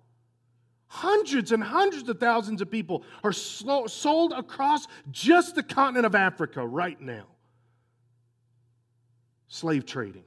[0.87, 6.67] Hundreds and hundreds of thousands of people are sold across just the continent of Africa
[6.67, 7.27] right now.
[9.49, 10.25] Slave trading.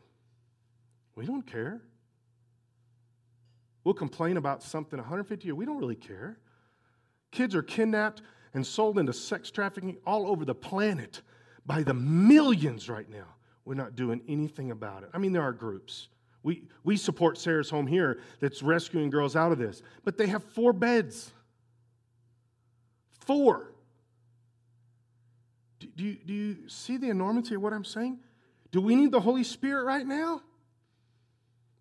[1.16, 1.82] We don't care.
[3.84, 5.58] We'll complain about something 150 years.
[5.58, 6.38] We don't really care.
[7.32, 8.22] Kids are kidnapped
[8.54, 11.24] and sold into sex trafficking all over the planet
[11.66, 13.26] by the millions right now.
[13.66, 15.10] We're not doing anything about it.
[15.16, 16.10] I mean, there are groups.
[16.44, 20.44] We, we support Sarah's Home here that's rescuing girls out of this, but they have
[20.44, 21.32] four beds.
[23.26, 23.74] Four.
[25.80, 28.20] Do, do, you, do you see the enormity of what I'm saying?
[28.72, 30.42] Do we need the Holy Spirit right now?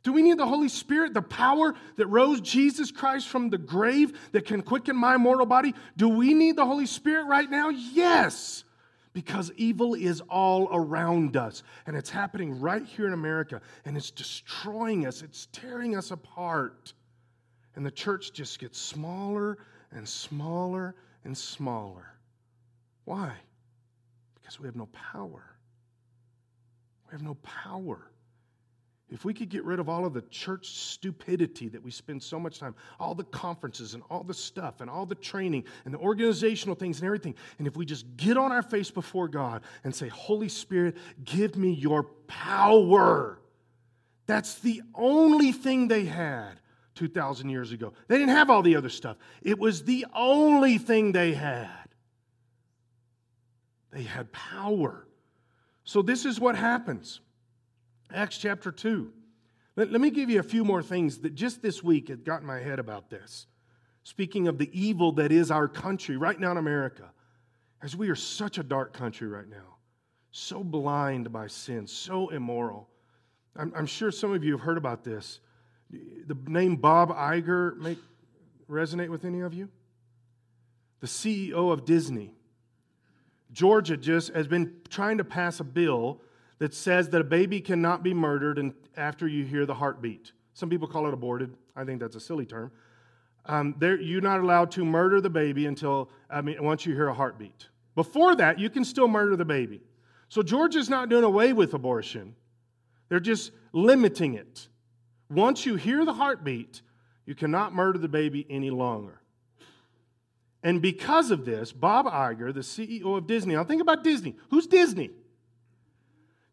[0.03, 4.19] Do we need the Holy Spirit, the power that rose Jesus Christ from the grave
[4.33, 5.75] that can quicken my mortal body?
[5.97, 7.69] Do we need the Holy Spirit right now?
[7.69, 8.65] Yes,
[9.13, 14.11] because evil is all around us and it's happening right here in America and it's
[14.11, 16.93] destroying us, it's tearing us apart.
[17.75, 19.59] And the church just gets smaller
[19.93, 20.95] and smaller
[21.25, 22.15] and smaller.
[23.05, 23.33] Why?
[24.35, 25.43] Because we have no power.
[27.07, 28.11] We have no power.
[29.11, 32.39] If we could get rid of all of the church stupidity that we spend so
[32.39, 35.99] much time, all the conferences and all the stuff and all the training and the
[35.99, 39.93] organizational things and everything, and if we just get on our face before God and
[39.93, 43.41] say, Holy Spirit, give me your power.
[44.27, 46.61] That's the only thing they had
[46.95, 47.93] 2,000 years ago.
[48.07, 51.69] They didn't have all the other stuff, it was the only thing they had.
[53.91, 55.05] They had power.
[55.83, 57.21] So, this is what happens.
[58.13, 59.13] Acts chapter 2.
[59.77, 62.41] Let, let me give you a few more things that just this week had got
[62.41, 63.47] in my head about this.
[64.03, 67.11] Speaking of the evil that is our country right now in America,
[67.83, 69.77] as we are such a dark country right now,
[70.33, 72.89] so blind by sin, so immoral.
[73.57, 75.41] I'm, I'm sure some of you have heard about this.
[75.91, 77.99] The name Bob Iger make
[78.69, 79.69] resonate with any of you?
[81.01, 82.35] The CEO of Disney.
[83.53, 86.21] Georgia just has been trying to pass a bill
[86.61, 90.33] that says that a baby cannot be murdered after you hear the heartbeat.
[90.53, 91.57] Some people call it aborted.
[91.75, 92.71] I think that's a silly term.
[93.47, 97.15] Um, you're not allowed to murder the baby until, I mean, once you hear a
[97.15, 97.69] heartbeat.
[97.95, 99.81] Before that, you can still murder the baby.
[100.29, 102.37] So Georgia's not doing away with abortion,
[103.09, 104.69] they're just limiting it.
[105.31, 106.83] Once you hear the heartbeat,
[107.25, 109.21] you cannot murder the baby any longer.
[110.63, 114.37] And because of this, Bob Iger, the CEO of Disney, now think about Disney.
[114.51, 115.11] Who's Disney?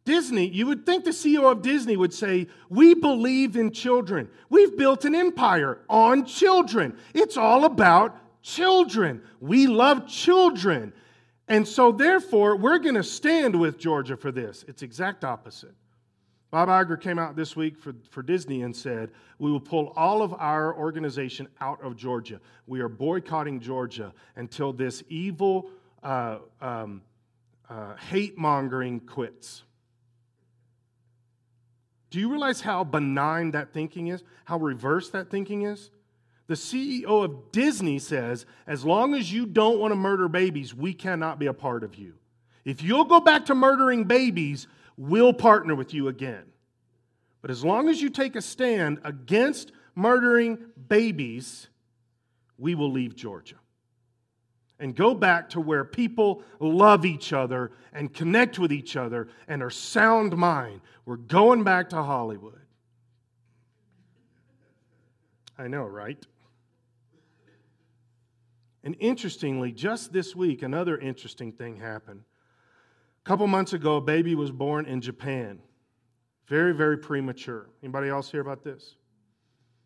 [0.08, 4.30] Disney, you would think the CEO of Disney would say, We believe in children.
[4.50, 6.98] We've built an empire on children.
[7.14, 9.22] It's all about children.
[9.42, 10.94] We love children.
[11.50, 14.64] And so, therefore, we're going to stand with Georgia for this.
[14.70, 15.76] It's exact opposite.
[16.52, 20.22] Bob Iger came out this week for, for Disney and said, We will pull all
[20.22, 22.40] of our organization out of Georgia.
[22.66, 25.70] We are boycotting Georgia until this evil
[26.02, 27.02] uh, um,
[27.70, 29.64] uh, hate mongering quits.
[32.10, 34.24] Do you realize how benign that thinking is?
[34.46, 35.92] How reverse that thinking is?
[36.48, 40.94] The CEO of Disney says, as long as you don't want to murder babies, we
[40.94, 42.14] cannot be a part of you.
[42.64, 46.46] If you'll go back to murdering babies, we'll partner with you again.
[47.42, 51.68] But as long as you take a stand against murdering babies,
[52.58, 53.56] we will leave Georgia
[54.80, 59.64] and go back to where people love each other and connect with each other and
[59.64, 60.82] are sound mind.
[61.06, 62.62] We're going back to Hollywood.
[65.58, 66.24] I know, right?
[68.84, 72.22] And interestingly, just this week, another interesting thing happened.
[73.26, 75.60] A couple months ago, a baby was born in Japan.
[76.48, 77.70] Very, very premature.
[77.84, 78.96] Anybody else hear about this?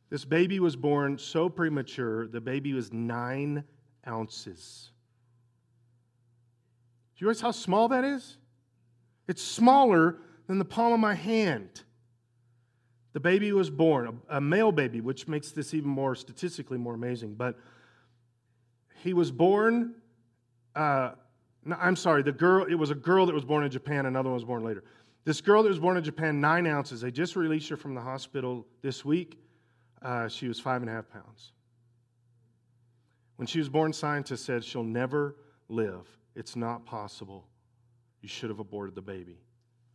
[0.09, 3.63] This baby was born so premature, the baby was nine
[4.07, 4.91] ounces.
[7.15, 8.37] Do you realize how small that is?
[9.27, 11.83] It's smaller than the palm of my hand.
[13.13, 17.35] The baby was born, a, male baby, which makes this even more statistically more amazing.
[17.35, 17.57] But
[19.03, 19.95] he was born,
[20.75, 21.11] uh,
[21.65, 24.29] no, I'm sorry, the girl, it was a girl that was born in Japan, another
[24.29, 24.83] one was born later.
[25.23, 27.01] This girl that was born in Japan, nine ounces.
[27.01, 29.37] They just released her from the hospital this week.
[30.01, 31.51] Uh, she was five and a half pounds.
[33.37, 35.35] When she was born, scientists said she'll never
[35.69, 36.07] live.
[36.35, 37.47] It's not possible.
[38.21, 39.39] You should have aborted the baby.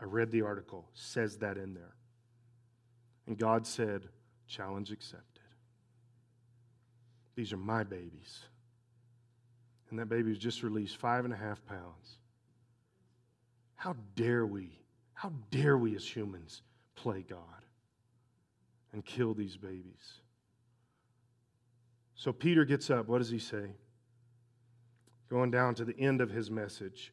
[0.01, 1.95] I read the article, says that in there.
[3.26, 4.09] And God said,
[4.47, 5.43] challenge accepted.
[7.34, 8.41] These are my babies.
[9.91, 12.18] And that baby was just released five and a half pounds.
[13.76, 14.70] How dare we,
[15.14, 16.62] how dare we as humans
[16.95, 17.41] play God
[18.93, 20.20] and kill these babies?
[22.16, 23.08] So Peter gets up.
[23.08, 23.74] What does he say?
[25.28, 27.12] Going down to the end of his message.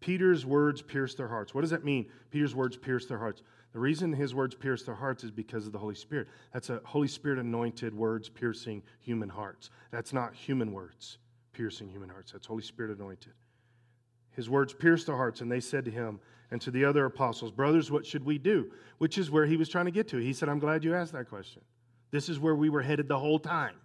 [0.00, 1.54] Peter's words pierced their hearts.
[1.54, 2.06] What does that mean?
[2.30, 3.42] Peter's words pierced their hearts.
[3.72, 6.28] The reason his words pierced their hearts is because of the Holy Spirit.
[6.52, 9.70] That's a Holy Spirit anointed words piercing human hearts.
[9.90, 11.18] That's not human words
[11.52, 12.32] piercing human hearts.
[12.32, 13.32] That's Holy Spirit anointed.
[14.32, 16.20] His words pierced their hearts, and they said to him
[16.50, 18.70] and to the other apostles, Brothers, what should we do?
[18.98, 20.18] Which is where he was trying to get to.
[20.18, 21.62] He said, I'm glad you asked that question.
[22.10, 23.76] This is where we were headed the whole time.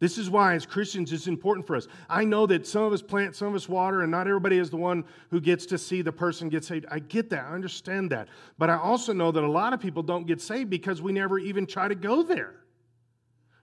[0.00, 1.86] This is why, as Christians, it's important for us.
[2.08, 4.70] I know that some of us plant, some of us water, and not everybody is
[4.70, 6.86] the one who gets to see the person get saved.
[6.90, 7.44] I get that.
[7.44, 8.28] I understand that.
[8.56, 11.38] But I also know that a lot of people don't get saved because we never
[11.38, 12.54] even try to go there.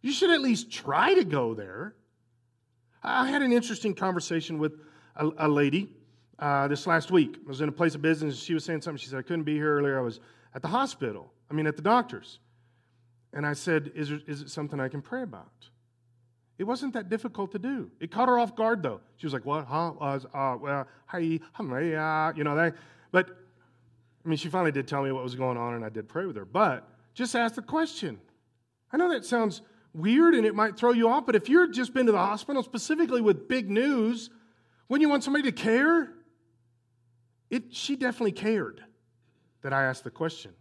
[0.03, 1.95] You should at least try to go there.
[3.01, 4.73] I had an interesting conversation with
[5.15, 5.89] a, a lady
[6.37, 7.35] uh, this last week.
[7.43, 8.35] I was in a place of business.
[8.35, 8.99] and She was saying something.
[8.99, 9.97] She said, I couldn't be here earlier.
[9.97, 10.19] I was
[10.53, 12.37] at the hospital, I mean, at the doctor's.
[13.33, 15.69] And I said, Is, there, is it something I can pray about?
[16.57, 17.91] It wasn't that difficult to do.
[17.99, 19.01] It caught her off guard, though.
[19.17, 19.65] She was like, "What?
[19.65, 19.93] Huh?
[19.99, 22.75] Uh, uh, well, hi, you know that."
[23.11, 23.29] But
[24.25, 26.25] I mean, she finally did tell me what was going on, and I did pray
[26.25, 26.45] with her.
[26.45, 28.19] But just ask the question.
[28.91, 29.61] I know that sounds
[29.93, 31.25] weird, and it might throw you off.
[31.25, 34.31] But if you're just been to the hospital, specifically with big news,
[34.87, 36.11] when you want somebody to care,
[37.51, 38.83] it she definitely cared
[39.61, 40.53] that I asked the question.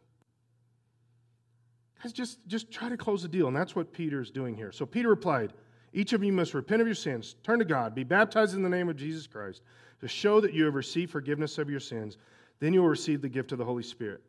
[2.03, 4.73] Guys, just just try to close the deal, and that's what Peter's doing here.
[4.73, 5.55] So Peter replied.
[5.97, 8.69] Each of you must repent of your sins, turn to God, be baptized in the
[8.69, 9.63] name of Jesus Christ
[10.03, 12.19] to show that you have received forgiveness of your sins.
[12.61, 14.21] Then you will receive the gift of the Holy Spirit.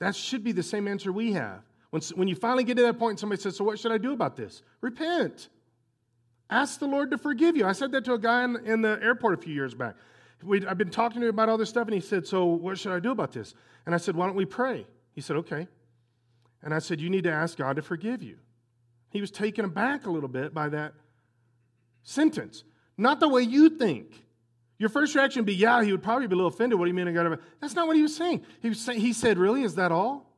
[0.00, 1.60] That should be the same answer we have.
[1.90, 4.12] When, when you finally get to that point, somebody says, So what should I do
[4.12, 4.64] about this?
[4.80, 5.48] Repent.
[6.50, 7.66] Ask the Lord to forgive you.
[7.66, 9.94] I said that to a guy in, in the airport a few years back.
[10.42, 12.80] we I've been talking to him about all this stuff, and he said, So what
[12.80, 13.54] should I do about this?
[13.86, 14.88] And I said, Why don't we pray?
[15.12, 15.68] He said, Okay.
[16.64, 18.38] And I said, You need to ask God to forgive you.
[19.10, 20.94] He was taken aback a little bit by that
[22.02, 22.64] sentence,
[22.96, 24.24] not the way you think.
[24.78, 26.78] Your first reaction would be, yeah, he would probably be a little offended.
[26.78, 27.38] What do you mean I got to?
[27.60, 28.44] That's not what he was saying.
[28.60, 30.34] He, was saying, he said, really, is that all?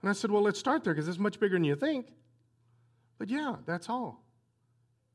[0.00, 2.08] And I said, well, let's start there because it's much bigger than you think.
[3.18, 4.24] But yeah, that's all.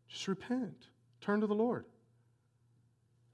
[0.08, 0.88] Just repent,
[1.22, 1.86] turn to the Lord.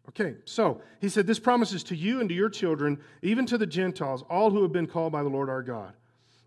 [0.09, 3.67] Okay, so he said, This promises to you and to your children, even to the
[3.67, 5.93] Gentiles, all who have been called by the Lord our God.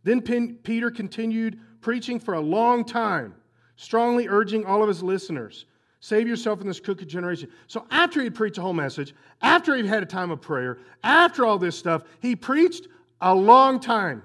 [0.03, 3.35] Then Peter continued preaching for a long time
[3.77, 5.67] strongly urging all of his listeners
[6.05, 7.49] save yourself in this crooked generation.
[7.67, 11.47] So, after he preached a whole message, after he had a time of prayer, after
[11.47, 12.89] all this stuff, he preached
[13.23, 14.23] a long time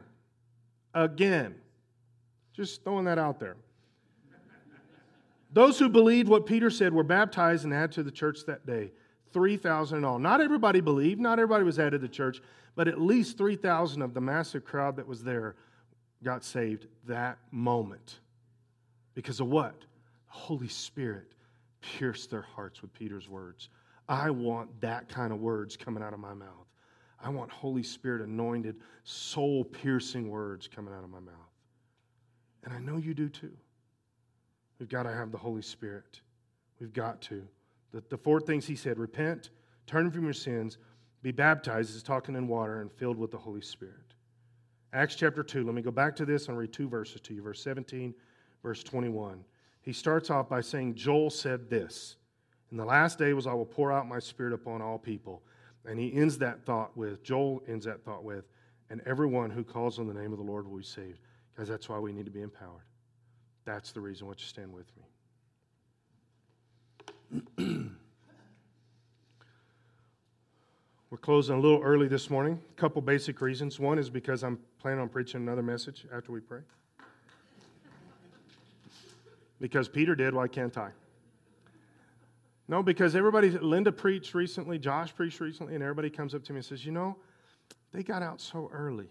[0.94, 1.56] again.
[2.54, 3.56] Just throwing that out there.
[5.54, 8.92] Those who believed what Peter said were baptized and added to the church that day.
[9.32, 10.20] 3,000 in all.
[10.20, 12.42] Not everybody believed, not everybody was added to the church,
[12.76, 15.56] but at least 3,000 of the massive crowd that was there
[16.24, 18.20] got saved that moment.
[19.14, 19.80] Because of what?
[19.80, 21.34] The Holy Spirit
[21.82, 23.70] pierced their hearts with Peter's words.
[24.08, 26.68] I want that kind of words coming out of my mouth.
[27.22, 31.34] I want Holy Spirit anointed, soul piercing words coming out of my mouth.
[32.64, 33.52] And I know you do too.
[34.80, 36.22] We've got to have the Holy Spirit.
[36.80, 37.46] We've got to.
[37.92, 39.50] The, the four things he said repent,
[39.86, 40.78] turn from your sins,
[41.22, 43.96] be baptized, is talking in water, and filled with the Holy Spirit.
[44.94, 47.42] Acts chapter 2, let me go back to this and read two verses to you,
[47.42, 48.14] verse 17
[48.64, 49.44] verse 21.
[49.82, 52.18] He starts off by saying, Joel said this
[52.72, 55.42] In the last days I will pour out my spirit upon all people.
[55.86, 58.46] And he ends that thought with, Joel ends that thought with,
[58.90, 61.20] and everyone who calls on the name of the Lord will be saved.
[61.58, 62.84] Guys, that's why we need to be empowered.
[63.66, 64.28] That's the reason.
[64.28, 64.86] Would you stand with
[67.58, 67.90] me?
[71.10, 72.62] We're closing a little early this morning.
[72.72, 73.80] A couple basic reasons.
[73.80, 76.62] One is because I'm planning on preaching another message after we pray.
[79.60, 80.92] Because Peter did, why can't I?
[82.70, 86.58] No, because everybody, Linda preached recently, Josh preached recently, and everybody comes up to me
[86.58, 87.18] and says, You know,
[87.92, 89.08] they got out so early.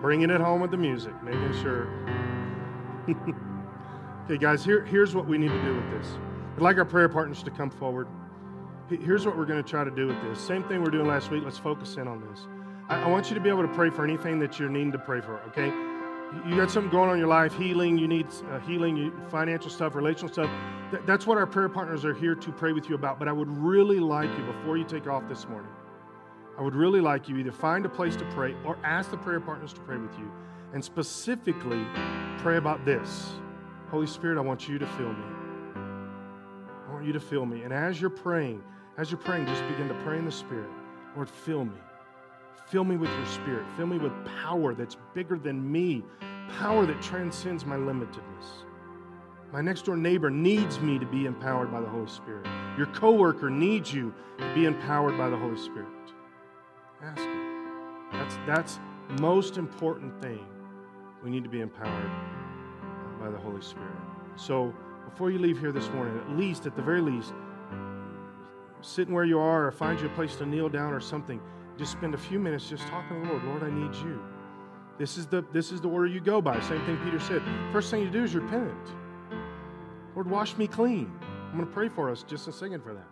[0.00, 1.86] Bringing it home with the music, making sure.
[4.24, 6.16] okay, guys, here, here's what we need to do with this.
[6.56, 8.08] I'd like our prayer partners to come forward.
[8.88, 10.40] Here's what we're going to try to do with this.
[10.40, 11.44] Same thing we're doing last week.
[11.44, 12.46] Let's focus in on this.
[12.88, 14.98] I, I want you to be able to pray for anything that you're needing to
[14.98, 15.70] pray for, okay?
[16.46, 19.94] You got something going on in your life, healing, you need uh, healing, financial stuff,
[19.94, 20.50] relational stuff.
[20.90, 23.18] Th- that's what our prayer partners are here to pray with you about.
[23.18, 25.70] But I would really like you, before you take off this morning,
[26.56, 29.40] I would really like you either find a place to pray or ask the prayer
[29.40, 30.30] partners to pray with you.
[30.72, 31.84] And specifically,
[32.38, 33.32] pray about this.
[33.90, 35.24] Holy Spirit, I want you to fill me.
[35.74, 37.62] I want you to fill me.
[37.62, 38.62] And as you're praying,
[38.98, 40.70] as you're praying, just begin to pray in the Spirit.
[41.16, 41.80] Lord, fill me.
[42.66, 43.66] Fill me with your Spirit.
[43.76, 46.04] Fill me with power that's bigger than me,
[46.58, 48.64] power that transcends my limitedness.
[49.52, 52.46] My next door neighbor needs me to be empowered by the Holy Spirit.
[52.78, 55.88] Your coworker needs you to be empowered by the Holy Spirit.
[57.02, 57.50] Ask Him.
[58.12, 58.80] That's that's
[59.20, 60.46] most important thing.
[61.24, 62.10] We need to be empowered
[63.18, 63.96] by the Holy Spirit.
[64.36, 64.72] So
[65.04, 67.34] before you leave here this morning, at least, at the very least,
[68.80, 71.40] sitting where you are or find you a place to kneel down or something,
[71.80, 73.44] just spend a few minutes just talking to the Lord.
[73.44, 74.20] Lord, I need you.
[74.98, 76.60] This is the this is the order you go by.
[76.60, 77.40] Same thing Peter said.
[77.72, 78.76] First thing you do is repent.
[80.14, 81.10] Lord, wash me clean.
[81.22, 83.06] I'm going to pray for us just a second for that.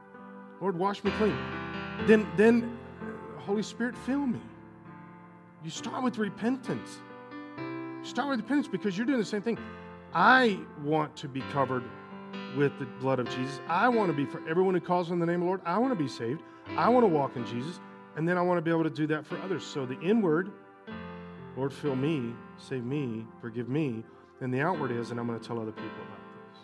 [0.61, 1.37] Lord, wash me clean.
[2.07, 2.79] Then, then,
[3.39, 4.41] Holy Spirit, fill me.
[5.65, 6.99] You start with repentance.
[7.57, 9.59] You start with repentance because you're doing the same thing.
[10.13, 11.85] I want to be covered
[12.55, 13.61] with the blood of Jesus.
[13.67, 15.61] I want to be for everyone who calls on the name of the Lord.
[15.65, 16.43] I want to be saved.
[16.77, 17.81] I want to walk in Jesus.
[18.19, 19.65] And then I want to be able to do that for others.
[19.65, 20.51] So the inward,
[21.57, 24.03] Lord, fill me, save me, forgive me.
[24.41, 26.19] And the outward is, and I'm going to tell other people about
[26.51, 26.59] this.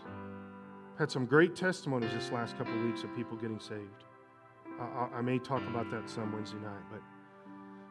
[0.94, 4.02] I've had some great testimonies this last couple of weeks of people getting saved.
[4.80, 7.00] I, I, may talk about that some Wednesday night, but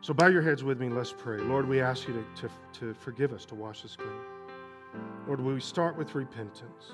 [0.02, 0.90] so bow your heads with me.
[0.90, 1.38] Let's pray.
[1.38, 4.12] Lord, we ask you to, to, to forgive us, to wash us clean.
[5.26, 6.92] Lord, we start with repentance.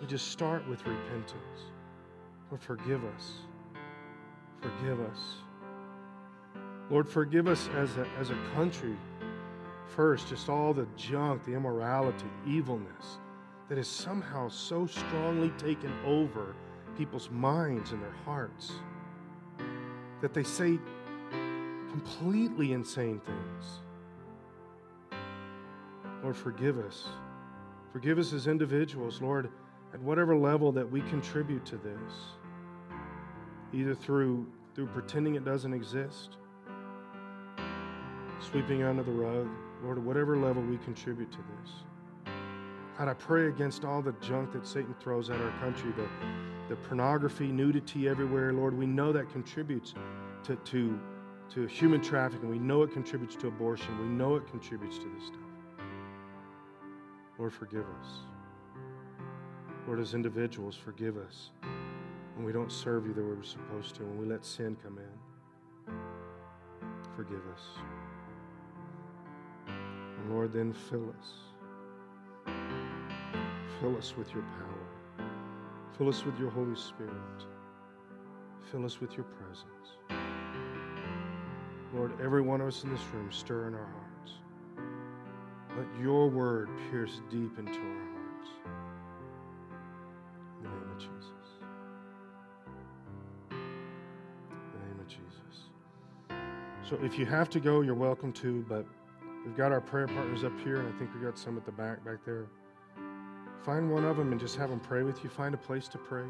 [0.00, 1.36] We just start with repentance.
[2.50, 3.32] Lord, forgive us.
[4.60, 5.18] Forgive us.
[6.92, 8.94] Lord, forgive us as a, as a country.
[9.96, 13.18] First, just all the junk, the immorality, evilness
[13.70, 16.54] that has somehow so strongly taken over
[16.98, 18.72] people's minds and their hearts
[20.20, 20.78] that they say
[21.90, 23.64] completely insane things.
[26.22, 27.06] Lord, forgive us.
[27.90, 29.48] Forgive us as individuals, Lord,
[29.94, 32.12] at whatever level that we contribute to this,
[33.72, 36.36] either through, through pretending it doesn't exist,
[38.50, 39.48] sweeping under the rug,
[39.82, 41.72] Lord, at whatever level we contribute to this.
[42.98, 46.06] God, I pray against all the junk that Satan throws at our country, the,
[46.68, 48.52] the pornography, nudity everywhere.
[48.52, 49.94] Lord, we know that contributes
[50.44, 51.00] to, to,
[51.50, 52.48] to human trafficking.
[52.48, 53.98] We know it contributes to abortion.
[53.98, 55.38] We know it contributes to this stuff.
[57.38, 58.08] Lord, forgive us.
[59.86, 61.50] Lord, as individuals, forgive us
[62.36, 64.98] when we don't serve you the way we're supposed to, when we let sin come
[64.98, 65.94] in.
[67.16, 68.01] Forgive us.
[70.30, 71.32] Lord, then fill us.
[73.80, 75.26] Fill us with your power.
[75.98, 77.12] Fill us with your Holy Spirit.
[78.70, 79.66] Fill us with your presence.
[81.94, 84.32] Lord, every one of us in this room, stir in our hearts.
[85.76, 88.50] Let your word pierce deep into our hearts.
[90.58, 91.48] In the name of Jesus.
[93.50, 93.58] In
[94.72, 95.68] the name of Jesus.
[96.88, 98.86] So if you have to go, you're welcome to, but
[99.44, 101.72] we've got our prayer partners up here, and I think we got some at the
[101.72, 102.46] back back there.
[103.64, 105.30] Find one of them and just have them pray with you.
[105.30, 106.26] Find a place to pray.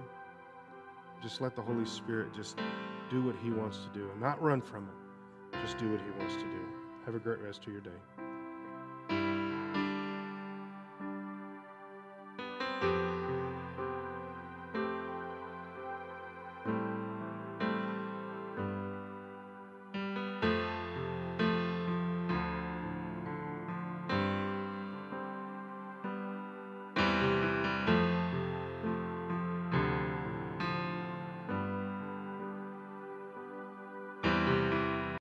[1.22, 2.58] Just let the Holy Spirit just
[3.10, 5.58] do what He wants to do and not run from it.
[5.62, 6.60] Just do what He wants to do.
[7.06, 7.90] Have a great rest of your day.